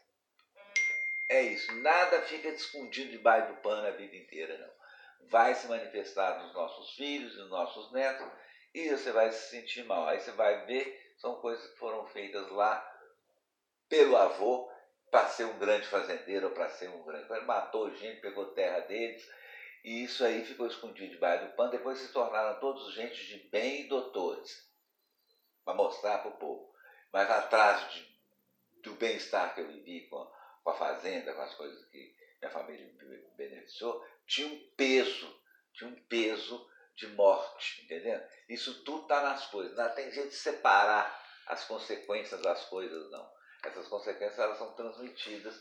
[1.29, 5.29] é isso, nada fica escondido debaixo do pano a vida inteira, não.
[5.29, 8.27] Vai se manifestar nos nossos filhos, nos nossos netos,
[8.73, 10.07] e você vai se sentir mal.
[10.07, 12.91] Aí você vai ver, são coisas que foram feitas lá
[13.89, 14.71] pelo avô
[15.09, 17.31] para ser um grande fazendeiro ou para ser um grande.
[17.31, 19.27] Ele matou gente, pegou terra deles,
[19.83, 21.71] e isso aí ficou escondido debaixo do pano.
[21.71, 24.67] Depois se tornaram todos gente de bem e doutores,
[25.65, 26.73] para mostrar para o povo.
[27.11, 28.07] Mas atrás de,
[28.83, 30.31] do bem-estar que eu vivi com,
[30.63, 35.41] com a fazenda, com as coisas que minha família me beneficiou, tinha um peso,
[35.73, 38.21] tinha um peso de morte, entendeu?
[38.47, 39.75] Isso tudo está nas coisas.
[39.75, 43.33] Não tem jeito de separar as consequências das coisas, não.
[43.63, 45.59] Essas consequências elas são transmitidas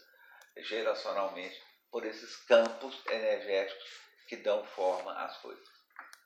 [0.59, 5.67] geracionalmente por esses campos energéticos que dão forma às coisas.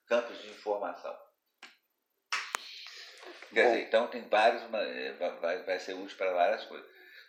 [0.06, 1.27] Campos de informação.
[3.52, 3.70] Quer Bom.
[3.70, 6.86] dizer, então tem vários, eh, vai, vai ser útil para várias coisas.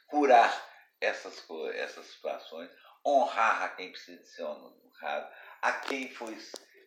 [0.08, 0.70] Curar
[1.00, 1.46] essas,
[1.76, 2.70] essas situações,
[3.06, 6.38] honrar a quem precisa ser honrado, a quem foi,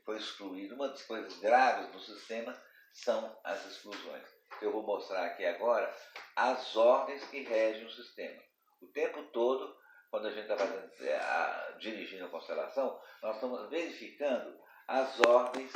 [0.05, 0.75] foi excluído.
[0.75, 2.61] Uma das coisas graves do sistema
[2.93, 4.27] são as exclusões.
[4.61, 5.93] Eu vou mostrar aqui agora
[6.37, 8.41] as ordens que regem o sistema.
[8.81, 9.83] O tempo todo
[10.13, 10.63] quando a gente está
[11.01, 14.55] é, dirigindo a constelação, nós estamos verificando
[14.87, 15.73] as ordens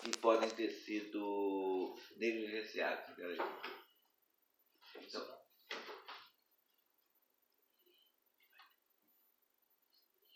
[0.00, 1.18] que podem ter sido
[2.16, 3.04] negligenciadas.
[4.96, 5.26] Então,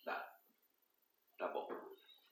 [0.04, 0.38] tá.
[1.38, 1.68] tá bom.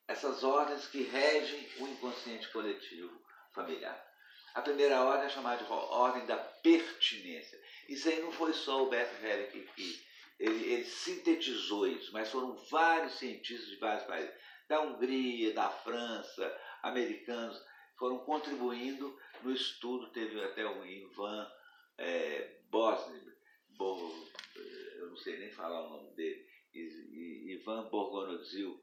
[0.06, 3.20] Essas ordens que regem o inconsciente coletivo
[3.52, 4.08] familiar.
[4.54, 7.60] A primeira ordem é chamada de ordem da pertinência.
[7.88, 10.08] Isso aí não foi só o Beth Hellick que
[10.38, 14.32] ele, ele, sintetizou isso, mas foram vários cientistas de vários países,
[14.68, 17.60] da Hungria, da França, americanos,
[17.98, 20.10] foram contribuindo no estudo.
[20.12, 21.50] Teve até o Ivan
[21.98, 23.36] é, Bosnia,
[23.78, 28.82] eu não sei nem falar o nome dele, Ivan Borgonozil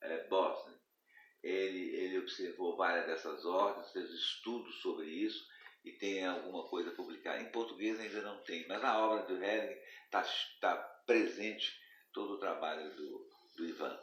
[0.00, 0.78] é, Bosnia.
[1.42, 5.46] Ele, ele observou várias dessas ordens, fez estudos sobre isso
[5.84, 7.40] e tem alguma coisa publicada.
[7.40, 10.24] Em português ainda não tem, mas na obra do Hering está
[10.60, 11.80] tá presente
[12.12, 13.98] todo o trabalho do, do Ivan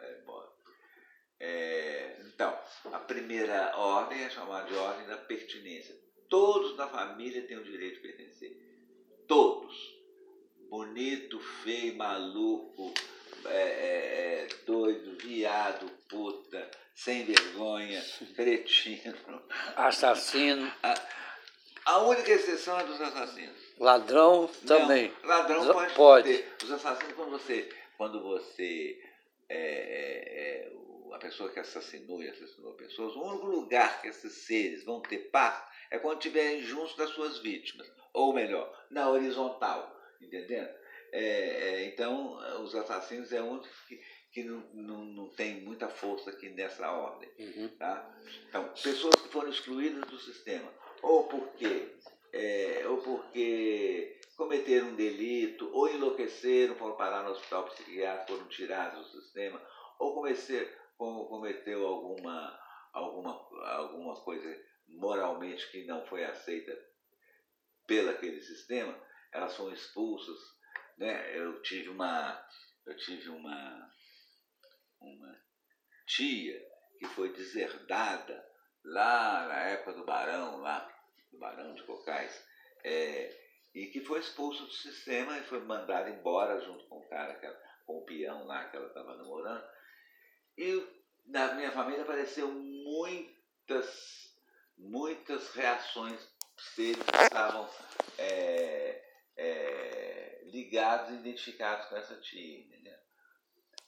[0.00, 0.22] é,
[1.40, 2.58] é, então,
[2.92, 5.94] a primeira ordem é chamada de ordem da pertinência.
[6.28, 8.56] Todos na família têm o direito de pertencer.
[9.28, 9.94] Todos.
[10.68, 12.92] Bonito, feio, maluco,
[13.44, 18.02] é, é, é doido, viado, puta, sem vergonha,
[18.34, 19.42] cretino.
[19.76, 20.72] Assassino.
[20.82, 20.94] A,
[21.84, 23.56] a única exceção é dos assassinos.
[23.78, 25.12] Ladrão também.
[25.22, 26.56] Não, ladrão pode, pode ter.
[26.64, 29.00] Os assassinos, quando você, quando você
[29.48, 30.83] é, é, é
[31.14, 35.30] a pessoa que assassinou e assassinou pessoas, o único lugar que esses seres vão ter
[35.30, 37.90] paz é quando estiverem juntos das suas vítimas.
[38.12, 39.94] Ou melhor, na horizontal.
[40.20, 40.68] Entendendo?
[41.12, 44.00] É, é, então, os assassinos é um que,
[44.32, 47.30] que não, não, não tem muita força aqui nessa ordem.
[47.38, 47.68] Uhum.
[47.78, 48.12] Tá?
[48.48, 50.68] Então, pessoas que foram excluídas do sistema,
[51.02, 51.88] ou porque,
[52.32, 59.12] é, ou porque cometeram um delito, ou enlouqueceram, foram parar no hospital psiquiátrico, foram tirados
[59.12, 59.62] do sistema,
[60.00, 60.14] ou
[60.96, 62.58] cometeu alguma,
[62.92, 63.32] alguma,
[63.72, 66.76] alguma coisa moralmente que não foi aceita
[67.86, 68.98] pelo aquele sistema,
[69.32, 70.38] elas foram expulsas.
[70.96, 71.36] Né?
[71.36, 72.46] Eu tive uma,
[72.86, 73.90] eu tive uma,
[75.00, 75.40] uma
[76.06, 76.60] tia
[76.98, 78.44] que foi deserdada
[78.84, 80.88] lá na época do Barão, lá,
[81.32, 82.46] do Barão de Cocais,
[82.84, 87.34] é, e que foi expulso do sistema e foi mandada embora junto com o cara,
[87.84, 89.64] com o peão lá que ela estava namorando.
[90.56, 90.86] E
[91.26, 94.34] na minha família apareceu muitas,
[94.76, 96.20] muitas reações
[96.74, 97.68] seres que estavam
[98.18, 99.04] é,
[99.36, 102.96] é, ligados, identificados com essa tia, entendeu?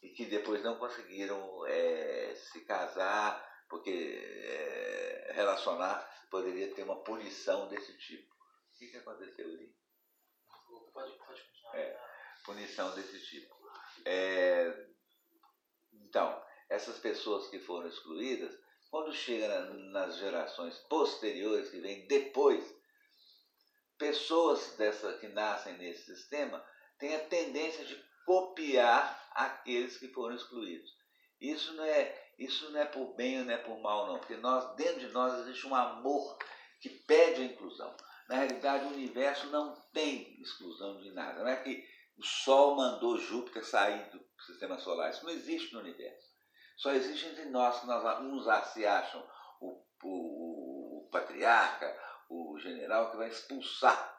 [0.02, 7.68] E que depois não conseguiram é, se casar, porque é, relacionar poderia ter uma punição
[7.68, 8.34] desse tipo.
[8.34, 9.74] O que, que aconteceu ali?
[10.92, 11.76] Pode, pode continuar.
[11.76, 12.00] É,
[12.44, 13.54] punição desse tipo.
[14.04, 14.86] É,
[15.92, 18.52] então, essas pessoas que foram excluídas,
[18.90, 22.64] quando chega na, nas gerações posteriores, que vêm depois,
[23.98, 26.64] pessoas dessa, que nascem nesse sistema
[26.98, 30.90] têm a tendência de copiar aqueles que foram excluídos.
[31.40, 34.36] Isso não é, isso não é por bem ou não é por mal, não, porque
[34.36, 36.38] nós, dentro de nós existe um amor
[36.80, 37.94] que pede a inclusão.
[38.28, 41.40] Na realidade, o universo não tem exclusão de nada.
[41.40, 41.86] Não é que
[42.16, 45.10] o Sol mandou Júpiter sair do sistema solar.
[45.10, 46.26] Isso não existe no universo.
[46.77, 49.27] Só existe entre nós que nós, uns se acham
[49.61, 51.99] o, o, o patriarca,
[52.29, 54.14] o general que vai expulsar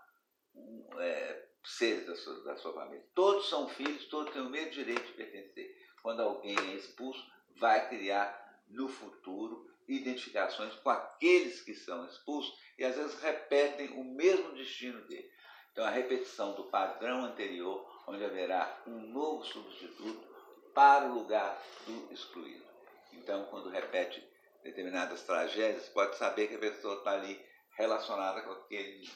[0.97, 3.05] é, seres da sua, da sua família.
[3.14, 5.78] Todos são filhos, todos têm o mesmo direito de pertencer.
[6.01, 7.24] Quando alguém é expulso,
[7.58, 14.03] vai criar no futuro identificações com aqueles que são expulsos e às vezes repetem o
[14.03, 15.32] mesmo destino dele.
[15.72, 20.26] Então, a repetição do padrão anterior, onde haverá um novo substituto
[20.78, 22.63] para o lugar do excluído.
[23.11, 24.23] Então, quando repete
[24.63, 27.43] determinadas tragédias, pode saber que a pessoa está ali
[27.75, 29.09] relacionada com aquele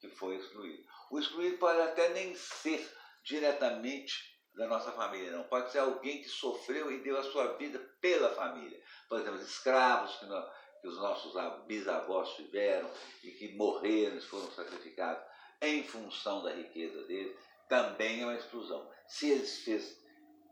[0.00, 0.84] que foi excluído.
[1.10, 2.88] O excluído pode até nem ser
[3.24, 4.14] diretamente
[4.54, 5.42] da nossa família, não.
[5.42, 8.80] Pode ser alguém que sofreu e deu a sua vida pela família.
[9.08, 10.48] Por exemplo, escravos que, nós,
[10.80, 11.34] que os nossos
[11.66, 12.88] bisavós tiveram
[13.24, 15.24] e que morreram, foram sacrificados
[15.60, 17.36] em função da riqueza deles,
[17.68, 18.88] também é uma exclusão.
[19.08, 20.01] Se eles fez,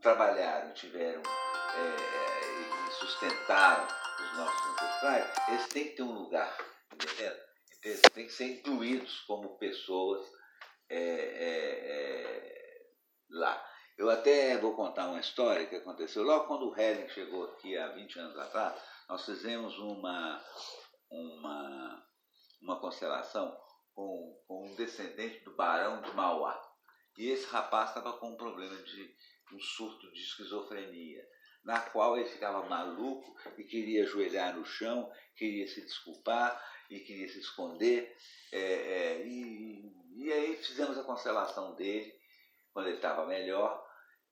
[0.01, 6.57] trabalharam, tiveram é, e sustentaram os nossos ancestrais, eles têm que ter um lugar,
[6.93, 7.37] entendeu?
[7.83, 10.27] Eles têm que ser incluídos como pessoas
[10.89, 12.83] é, é, é,
[13.31, 13.67] lá.
[13.97, 17.89] Eu até vou contar uma história que aconteceu logo quando o Helen chegou aqui há
[17.89, 20.43] 20 anos atrás, nós fizemos uma,
[21.11, 22.07] uma,
[22.63, 23.57] uma constelação
[23.95, 26.59] com, com um descendente do Barão de Mauá.
[27.19, 29.15] E esse rapaz estava com um problema de
[29.55, 31.27] um surto de esquizofrenia,
[31.65, 37.29] na qual ele ficava maluco e queria ajoelhar no chão, queria se desculpar e queria
[37.29, 38.17] se esconder.
[38.53, 42.13] É, é, e, e aí fizemos a constelação dele,
[42.73, 43.87] quando ele estava melhor.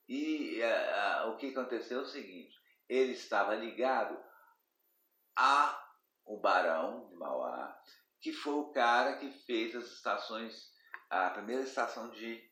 [0.09, 2.57] E a, a, o que aconteceu é o seguinte:
[2.89, 4.19] ele estava ligado
[5.37, 5.85] a
[6.25, 7.79] o Barão de Mauá,
[8.21, 10.71] que foi o cara que fez as estações,
[11.09, 12.48] a primeira estação de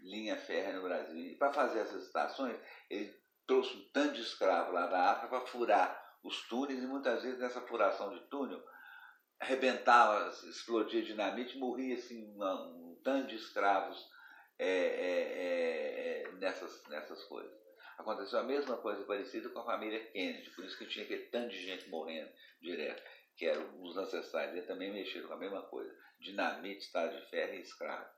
[0.00, 1.18] linha férrea no Brasil.
[1.18, 2.56] E para fazer essas estações,
[2.90, 3.14] ele
[3.46, 7.38] trouxe um tanto de escravo lá da África para furar os túneis e muitas vezes
[7.38, 8.62] nessa furação de túnel
[9.38, 14.08] arrebentava, explodia dinamite, morria assim um, tanto de escravos
[14.58, 17.54] é, é, é, é, nessas, nessas coisas.
[17.98, 21.50] Aconteceu a mesma coisa parecida com a família Kennedy, por isso que tinha aquele tanto
[21.50, 22.30] de gente morrendo
[22.60, 23.02] direto.
[23.36, 25.94] que eram os ancestrais dele, também mexeram com a mesma coisa.
[26.18, 28.08] Dinamite, estado de ferro e escravo.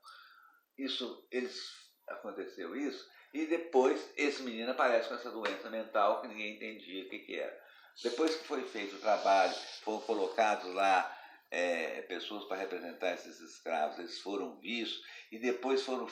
[0.79, 1.61] Isso, eles
[2.07, 7.09] aconteceu isso, e depois esse menino aparece com essa doença mental que ninguém entendia o
[7.09, 7.63] que, que era.
[8.01, 9.53] Depois que foi feito o trabalho,
[9.83, 11.17] foram colocados lá
[11.51, 16.07] é, pessoas para representar esses escravos, eles foram vistos e depois foram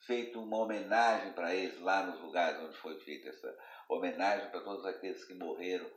[0.00, 3.56] feito uma homenagem para eles lá nos lugares onde foi feita essa
[3.88, 5.90] homenagem para todos aqueles que morreram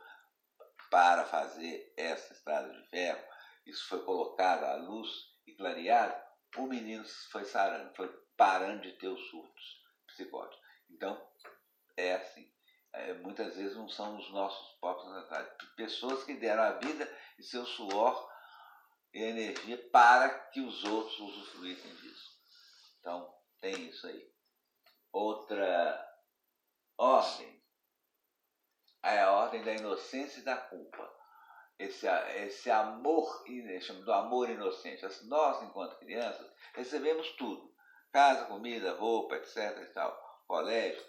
[0.90, 3.22] para fazer essa estrada de ferro.
[3.66, 5.08] Isso foi colocado à luz
[5.46, 6.23] e clareado.
[6.56, 10.64] O menino foi sarando, foi parando de ter os surtos psicóticos.
[10.90, 11.20] Então,
[11.96, 12.54] é assim
[12.94, 15.48] é, muitas vezes não são os nossos próprios ancestrais.
[15.76, 18.32] Pessoas que deram a vida e seu suor
[19.12, 22.38] e energia para que os outros usufruíssem disso.
[23.00, 24.32] Então, tem isso aí.
[25.12, 26.08] Outra
[26.96, 27.62] ordem
[29.02, 31.23] é a ordem da inocência e da culpa.
[31.78, 32.06] Esse,
[32.36, 33.44] esse amor,
[33.80, 35.04] chama do amor inocente.
[35.24, 37.74] Nós, enquanto crianças, recebemos tudo.
[38.12, 39.56] Casa, comida, roupa, etc.
[39.82, 41.04] E tal, colégio.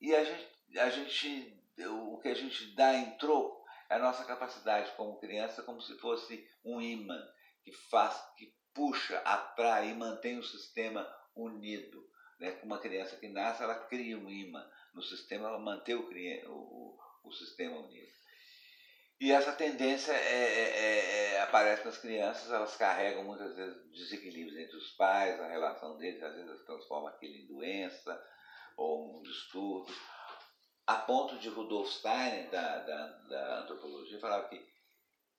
[0.00, 4.24] E a gente a gente, o que a gente dá em troco é a nossa
[4.24, 7.18] capacidade como criança, como se fosse um imã
[7.62, 12.04] que faz, que puxa, atrai e mantém o sistema unido.
[12.38, 12.58] Né?
[12.62, 16.02] Uma criança que nasce, ela cria um imã no sistema, ela mantém o,
[16.50, 18.15] o, o sistema unido.
[19.18, 24.58] E essa tendência é, é, é, é, aparece nas crianças, elas carregam muitas vezes desequilíbrios
[24.58, 28.22] entre os pais, a relação deles às vezes transforma aquilo em doença
[28.76, 29.94] ou um distúrbio.
[30.86, 34.62] A ponto de Rudolf Steiner, da, da, da antropologia, falava que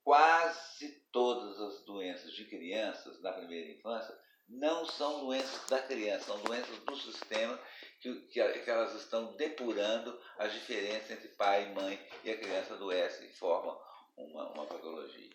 [0.02, 4.18] quase todas as doenças de crianças na primeira infância
[4.48, 7.58] não são doenças da criança, são doenças do sistema
[8.00, 12.74] que, que, que, elas estão depurando as diferenças entre pai e mãe e a criança
[12.74, 13.78] adoece e forma
[14.16, 15.30] uma, uma patologia.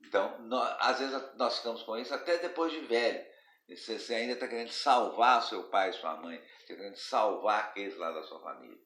[0.00, 3.24] Então, nós, às vezes nós ficamos com isso até depois de velho.
[3.68, 7.96] Você, você ainda está querendo salvar seu pai e sua mãe, está querendo salvar aqueles
[7.96, 8.78] lá da sua família.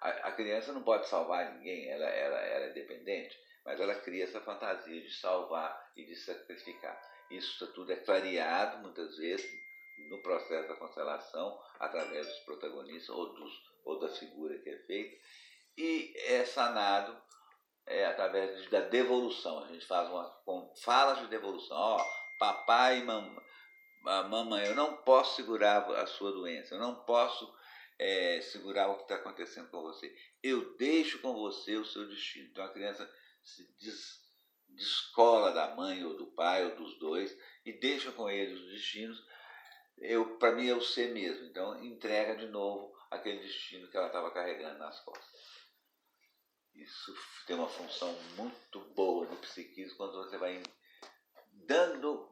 [0.00, 4.24] A, a criança não pode salvar ninguém, ela, ela, ela é dependente, mas ela cria
[4.24, 7.00] essa fantasia de salvar e de sacrificar.
[7.30, 9.65] Isso tudo é clareado muitas vezes
[10.08, 13.52] no processo da constelação, através dos protagonistas ou, dos,
[13.84, 15.16] ou da figura que é feita,
[15.76, 17.16] e é sanado
[17.86, 19.64] é, através da devolução.
[19.64, 21.76] A gente faz uma com, fala de devolução.
[21.76, 22.04] Ó,
[22.38, 23.42] papai e mamãe,
[24.28, 27.52] mamãe, eu não posso segurar a sua doença, eu não posso
[27.98, 30.14] é, segurar o que está acontecendo com você.
[30.42, 32.48] Eu deixo com você o seu destino.
[32.50, 33.10] Então a criança
[33.42, 34.20] se des,
[34.68, 39.24] descola da mãe ou do pai ou dos dois e deixa com eles os destinos.
[39.98, 41.46] Eu, para mim é o ser mesmo.
[41.46, 45.66] Então entrega de novo aquele destino que ela estava carregando nas costas.
[46.74, 47.14] Isso
[47.46, 50.62] tem uma função muito boa no psiquismo quando você vai
[51.52, 52.30] dando,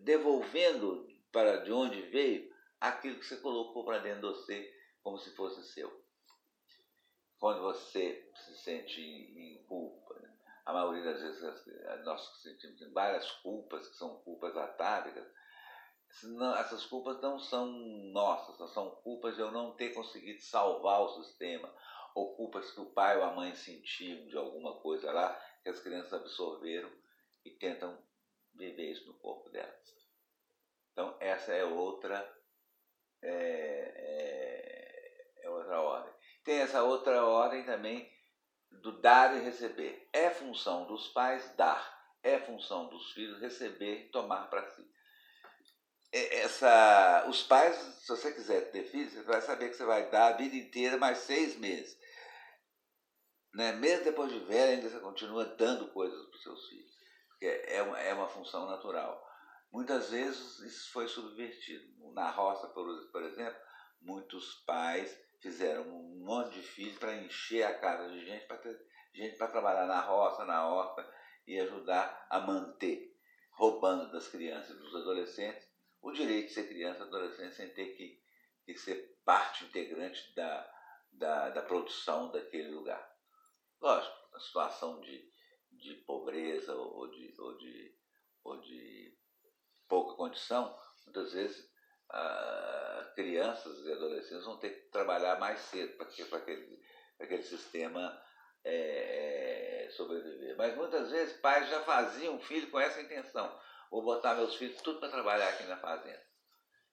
[0.00, 5.34] devolvendo para de onde veio aquilo que você colocou para dentro de você como se
[5.34, 6.04] fosse seu.
[7.38, 10.30] Quando você se sente em culpa, né?
[10.66, 15.26] a maioria das vezes nós sentimos várias culpas, que são culpas atávicas,
[16.58, 17.66] essas culpas não são
[18.12, 21.72] nossas, são culpas de eu não ter conseguido salvar o sistema,
[22.14, 25.80] ou culpas que o pai ou a mãe sentiram de alguma coisa lá, que as
[25.80, 26.90] crianças absorveram
[27.44, 27.96] e tentam
[28.54, 29.94] viver isso no corpo delas.
[30.92, 32.18] Então, essa é outra
[33.22, 36.12] é, é, é outra ordem.
[36.42, 38.10] Tem essa outra ordem também
[38.70, 40.08] do dar e receber.
[40.12, 44.90] É função dos pais dar, é função dos filhos receber e tomar para si.
[46.12, 50.10] É, essa, os pais, se você quiser ter filhos, você vai saber que você vai
[50.10, 51.96] dar a vida inteira mais seis meses.
[53.54, 53.72] Né?
[53.72, 56.90] Mesmo depois de velho, ainda você continua dando coisas para os seus filhos.
[57.28, 59.24] Porque é uma, é uma função natural.
[59.72, 61.84] Muitas vezes isso foi subvertido.
[62.12, 63.58] Na roça, por, por exemplo,
[64.00, 68.76] muitos pais fizeram um monte de filhos para encher a casa de gente, para ter
[69.14, 71.08] gente para trabalhar na roça, na horta
[71.46, 73.16] e ajudar a manter,
[73.52, 75.69] roubando das crianças e dos adolescentes
[76.02, 78.22] o direito de ser criança e adolescente sem ter que,
[78.64, 80.72] que ser parte integrante da,
[81.12, 83.10] da, da produção daquele lugar.
[83.80, 85.30] Lógico, a situação de,
[85.72, 87.98] de pobreza ou de, ou de,
[88.44, 89.18] ou de
[89.88, 91.70] pouca condição, muitas vezes
[92.10, 96.22] ah, crianças e adolescentes vão ter que trabalhar mais cedo para que,
[97.18, 98.20] aquele, sistema
[98.64, 100.56] é, é, sobreviver.
[100.56, 103.58] Mas muitas vezes pais já faziam filho com essa intenção.
[103.90, 106.22] Vou botar meus filhos tudo para trabalhar aqui na fazenda.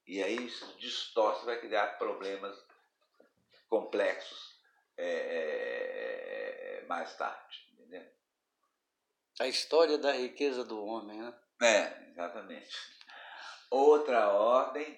[0.05, 2.57] E aí isso distorce, vai criar problemas
[3.69, 4.57] complexos,
[4.97, 7.67] é, é, é mais tarde.
[7.73, 8.03] Entendeu?
[9.39, 11.33] A história da riqueza do homem, né?
[11.61, 12.75] É, exatamente.
[13.69, 14.97] Outra ordem,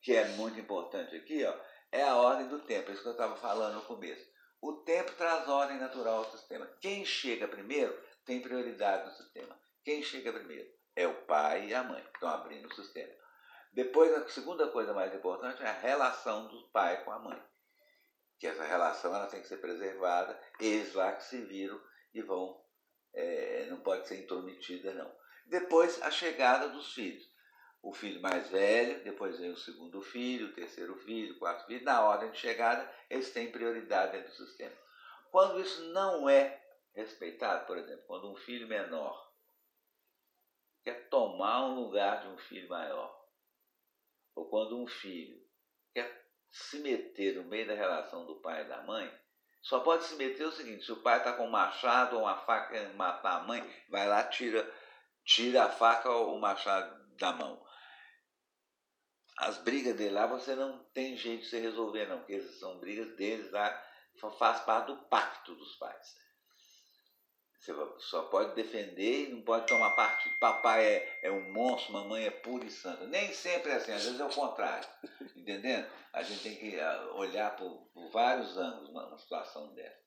[0.00, 1.54] que é muito importante aqui, ó,
[1.90, 4.26] é a ordem do tempo, é isso que eu estava falando no começo.
[4.60, 6.66] O tempo traz ordem natural ao sistema.
[6.80, 7.92] Quem chega primeiro
[8.24, 9.58] tem prioridade no sistema.
[9.84, 13.14] Quem chega primeiro é o pai e a mãe, que estão abrindo o sistema.
[13.72, 17.40] Depois, a segunda coisa mais importante é a relação do pai com a mãe.
[18.36, 21.80] Que essa relação ela tem que ser preservada, eles lá que se viram
[22.12, 22.60] e vão,
[23.14, 25.08] é, não pode ser intrometida, não.
[25.46, 27.28] Depois, a chegada dos filhos.
[27.80, 31.84] O filho mais velho, depois vem o segundo filho, o terceiro filho, o quarto filho.
[31.84, 34.74] Na ordem de chegada, eles têm prioridade dentro do sistema.
[35.30, 36.60] Quando isso não é
[36.92, 39.27] respeitado, por exemplo, quando um filho menor
[40.88, 43.14] quer tomar um lugar de um filho maior,
[44.34, 45.38] ou quando um filho
[45.92, 49.12] quer se meter no meio da relação do pai e da mãe,
[49.60, 52.38] só pode se meter o seguinte: se o pai está com um machado ou uma
[52.38, 54.66] faca querendo matar a mãe, vai lá, tira,
[55.24, 57.62] tira a faca ou o machado da mão.
[59.36, 63.14] As brigas dele lá você não tem jeito de se resolver, não, porque são brigas
[63.16, 63.70] deles lá,
[64.38, 66.16] faz parte do pacto dos pais.
[67.58, 70.38] Você só pode defender e não pode tomar partido.
[70.38, 73.06] Papai é, é um monstro, mamãe é pura e santa.
[73.06, 74.88] Nem sempre é assim, às vezes é o contrário.
[75.36, 75.90] Entendendo?
[76.12, 79.98] A gente tem que ah, olhar por, por vários ângulos uma, situação dessa.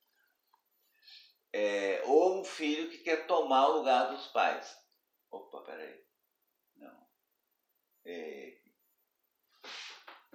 [1.53, 4.77] É, ou um filho que quer tomar o lugar dos pais.
[5.29, 6.01] Opa, peraí.
[6.77, 7.07] Não.
[8.05, 8.57] É,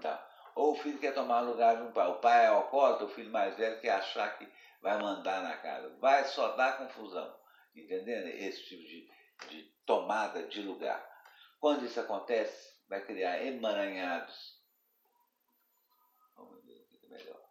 [0.03, 0.29] tá.
[0.55, 2.09] Ou o filho quer tomar o lugar de um pai.
[2.09, 4.47] O pai é alcoólatra, o filho mais velho quer achar que
[4.87, 5.97] vai mandar na casa.
[5.99, 7.37] Vai só dar confusão.
[7.75, 8.29] Entendendo?
[8.29, 9.11] Esse tipo de,
[9.49, 11.05] de tomada de lugar.
[11.59, 14.63] Quando isso acontece, vai criar emaranhados.
[16.37, 17.51] Vamos ver o que é melhor.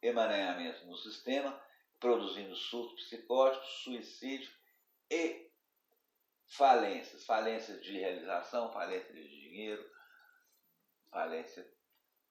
[0.00, 1.60] Emaranhamento no sistema,
[1.98, 4.52] produzindo surtos psicóticos, suicídio
[5.10, 5.50] e
[6.46, 7.24] falências.
[7.24, 9.84] Falências de realização, falência de dinheiro,
[11.10, 11.68] falência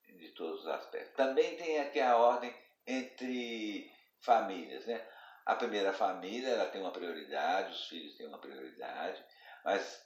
[0.07, 1.17] de todos os aspectos.
[1.17, 2.55] Também tem aqui a ordem
[2.87, 4.85] entre famílias.
[4.85, 5.05] Né?
[5.45, 9.23] A primeira família ela tem uma prioridade, os filhos têm uma prioridade,
[9.63, 10.05] mas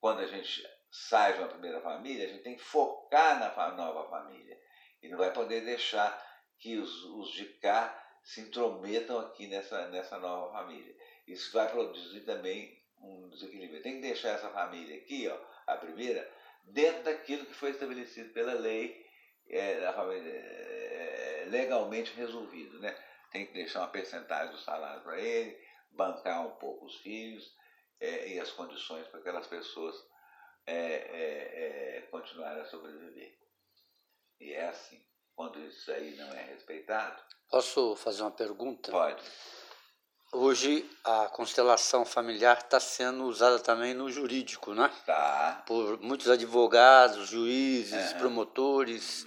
[0.00, 4.08] quando a gente sai de uma primeira família, a gente tem que focar na nova
[4.08, 4.58] família.
[5.02, 6.26] E não vai poder deixar
[6.58, 10.94] que os, os de cá se intrometam aqui nessa, nessa nova família.
[11.26, 13.82] Isso vai produzir também um desequilíbrio.
[13.82, 16.28] Tem que deixar essa família aqui, ó, a primeira,
[16.64, 19.06] dentro daquilo que foi estabelecido pela lei,
[19.48, 22.80] é, família, é, legalmente resolvido.
[22.80, 22.96] Né?
[23.30, 25.58] Tem que deixar uma percentagem do salário para ele,
[25.90, 27.54] bancar um pouco os filhos
[28.00, 29.96] é, e as condições para aquelas pessoas
[30.66, 33.36] é, é, é, continuarem a sobreviver.
[34.40, 35.02] E é assim.
[35.34, 37.22] Quando isso aí não é respeitado.
[37.48, 38.90] Posso fazer uma pergunta?
[38.90, 39.22] Pode.
[40.32, 44.92] Hoje a constelação familiar está sendo usada também no jurídico, né?
[45.06, 45.62] Tá.
[45.66, 49.26] Por muitos advogados, juízes, promotores.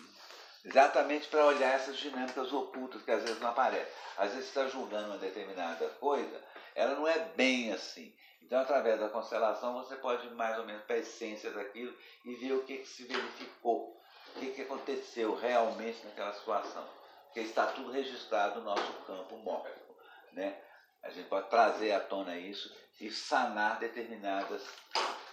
[0.63, 3.91] Exatamente para olhar essas dinâmicas ocultas que às vezes não aparecem.
[4.17, 6.41] Às vezes está julgando uma determinada coisa,
[6.75, 8.13] ela não é bem assim.
[8.41, 11.95] Então, através da constelação, você pode ir mais ou menos para a essência daquilo
[12.25, 13.97] e ver o que, que se verificou,
[14.35, 16.85] o que, que aconteceu realmente naquela situação.
[17.25, 19.95] Porque está tudo registrado no nosso campo mórfico.
[20.33, 20.59] Né?
[21.01, 24.61] A gente pode trazer à tona isso e sanar determinadas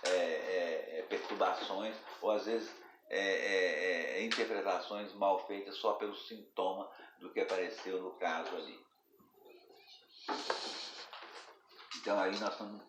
[0.05, 2.70] é, é perturbações, ou às vezes
[3.11, 8.87] é, é, é, interpretações mal feitas só pelo sintoma do que apareceu no caso ali.
[11.97, 12.83] Então aí nós estamos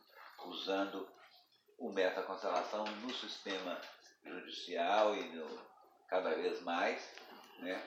[0.46, 1.08] usando
[1.78, 3.80] o meta-constelação no sistema
[4.26, 5.60] judicial e no,
[6.08, 7.14] cada vez mais,
[7.60, 7.82] né,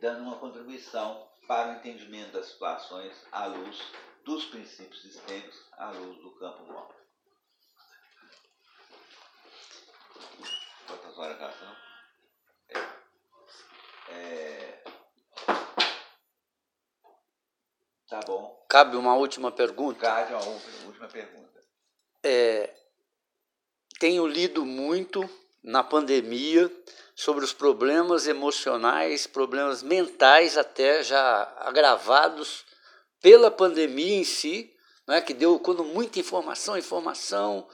[0.00, 3.82] dando uma contribuição para o entendimento das situações à luz
[4.24, 6.97] dos princípios sistêmicos, à luz do campo móvel.
[11.26, 11.76] São?
[12.68, 12.78] É,
[14.10, 14.82] é,
[18.08, 18.64] tá bom.
[18.68, 20.00] Cabe uma última pergunta?
[20.00, 20.44] Cabe uma
[20.86, 21.60] última pergunta.
[22.22, 22.72] É,
[23.98, 25.28] tenho lido muito
[25.62, 26.70] na pandemia
[27.16, 32.64] sobre os problemas emocionais, problemas mentais até já agravados
[33.20, 34.72] pela pandemia em si,
[35.06, 37.68] né, que deu quando muita informação, informação,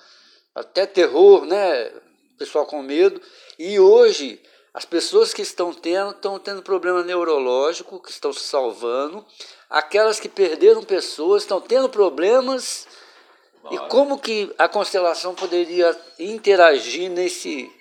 [0.55, 1.93] até terror, né,
[2.39, 3.21] pessoal com medo.
[3.59, 4.41] E hoje,
[4.73, 9.25] as pessoas que estão tendo, estão tendo problema neurológico, que estão se salvando.
[9.69, 12.87] Aquelas que perderam pessoas estão tendo problemas.
[13.71, 17.73] E como que a constelação poderia interagir nesse.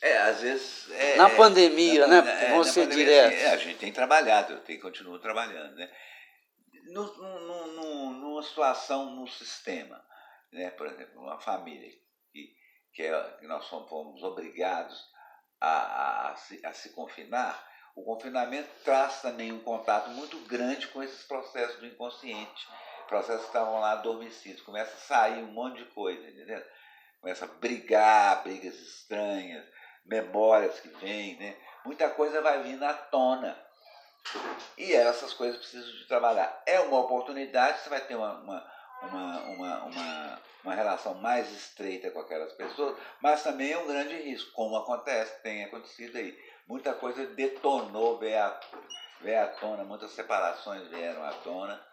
[0.00, 0.90] É, às vezes.
[0.90, 2.20] É, na pandemia, é, né?
[2.20, 3.34] Na, Vamos ser direto.
[3.34, 5.88] É, a gente tem trabalhado, eu tenho, continuo trabalhando, né?
[6.92, 10.04] no, no, no, numa situação no sistema,
[10.52, 10.70] né?
[10.70, 11.88] por exemplo, uma família
[12.92, 15.10] que, é, que nós fomos obrigados
[15.60, 20.88] a, a, a, se, a se confinar, o confinamento traz também um contato muito grande
[20.88, 22.68] com esses processos do inconsciente,
[23.06, 24.62] processos que estavam lá adormecidos.
[24.62, 26.64] Começa a sair um monte de coisa, entendeu?
[27.20, 29.64] Começa a brigar, brigas estranhas,
[30.04, 31.56] memórias que vêm, né?
[31.84, 33.56] Muita coisa vai vindo à tona.
[34.78, 36.62] E essas coisas precisam de trabalhar.
[36.64, 38.71] É uma oportunidade, você vai ter uma, uma,
[39.02, 44.16] uma, uma, uma, uma relação mais estreita com aquelas pessoas, mas também é um grande
[44.16, 46.38] risco, como acontece, tem acontecido aí.
[46.66, 48.60] Muita coisa detonou, veio à,
[49.20, 51.84] veio à tona, muitas separações vieram à tona,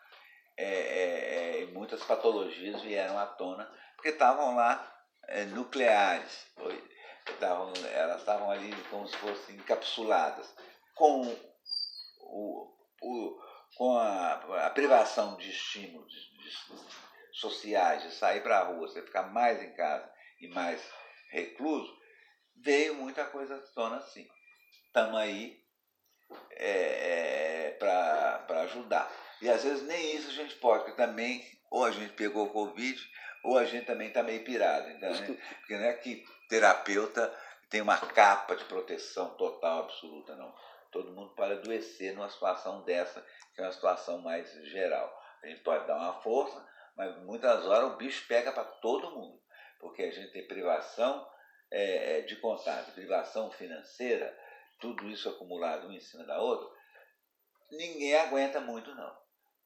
[0.57, 3.65] é, é, é, muitas patologias vieram à tona,
[3.95, 4.95] porque estavam lá
[5.27, 6.47] é, nucleares,
[7.27, 10.53] estavam, elas estavam ali como se fossem encapsuladas.
[10.95, 11.21] Com
[12.21, 13.41] o, o,
[13.75, 19.01] com a, a, privação de estímulos de, de, sociais, de sair para a rua, você
[19.01, 20.81] ficar mais em casa e mais
[21.31, 21.97] recluso,
[22.55, 24.27] veio muita coisa à tona assim.
[24.87, 25.57] Estamos aí
[26.51, 29.11] é, é, para ajudar.
[29.41, 32.51] E às vezes nem isso a gente pode, porque também ou a gente pegou o
[32.51, 32.99] Covid,
[33.43, 34.89] ou a gente também está meio pirado.
[34.89, 35.37] Então, né?
[35.59, 37.33] Porque não é que terapeuta
[37.69, 40.53] tem uma capa de proteção total, absoluta, não.
[40.91, 43.23] Todo mundo pode adoecer numa situação dessa,
[43.59, 45.21] que é uma situação mais geral.
[45.43, 46.65] A gente pode dar uma força,
[46.95, 49.41] mas muitas horas o bicho pega para todo mundo,
[49.79, 51.29] porque a gente tem privação
[51.69, 54.37] é, de contato, privação financeira,
[54.79, 56.69] tudo isso acumulado um em cima da outra,
[57.71, 59.19] ninguém aguenta muito não.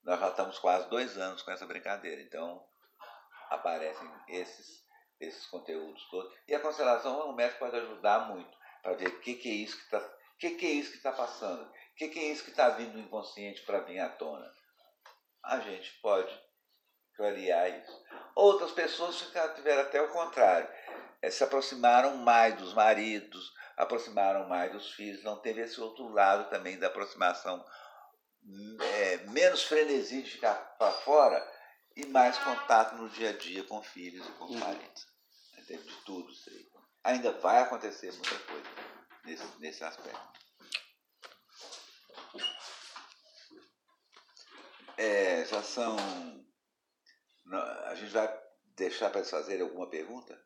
[0.04, 2.66] Nós já estamos quase dois anos com essa brincadeira, então
[3.52, 4.84] aparecem esses,
[5.20, 6.34] esses conteúdos todos.
[6.48, 9.78] E a constelação, o médico pode ajudar muito para ver o que, que é isso
[9.78, 10.00] que está
[10.44, 11.72] que, que é isso que está passando?
[11.94, 14.52] O que, que é isso que está vindo do inconsciente para vir à tona?
[15.44, 16.34] A gente pode
[17.16, 18.04] clarear isso.
[18.36, 20.68] Outras pessoas ficaram, tiveram até o contrário.
[21.22, 26.50] É, se aproximaram mais dos maridos, aproximaram mais dos filhos, não teve esse outro lado
[26.50, 27.64] também da aproximação,
[28.82, 31.48] é, menos frenesi de ficar para fora
[31.96, 34.60] e mais contato no dia a dia com filhos e com uhum.
[34.60, 35.06] parentes.
[35.68, 36.68] De tudo isso aí.
[37.04, 38.70] Ainda vai acontecer muita coisa
[39.24, 40.43] nesse, nesse aspecto.
[45.04, 45.98] É, já são.
[47.52, 48.42] A gente vai
[48.78, 50.42] deixar para eles fazerem alguma pergunta?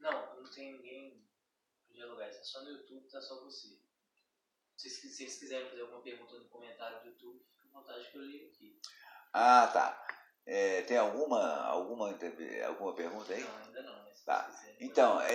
[0.00, 1.24] Não, não tem ninguém
[1.86, 2.28] para dialogar.
[2.28, 3.68] Isso é só no YouTube, tá só você.
[4.76, 8.18] Se, se vocês quiserem fazer alguma pergunta no comentário do YouTube, fica à vontade que
[8.18, 8.80] eu leio aqui.
[9.32, 10.04] Ah, tá.
[10.44, 12.10] É, tem alguma, alguma,
[12.66, 13.44] alguma pergunta aí?
[13.44, 14.10] Não, ainda não.
[14.24, 14.74] Tá.
[14.80, 15.20] Então,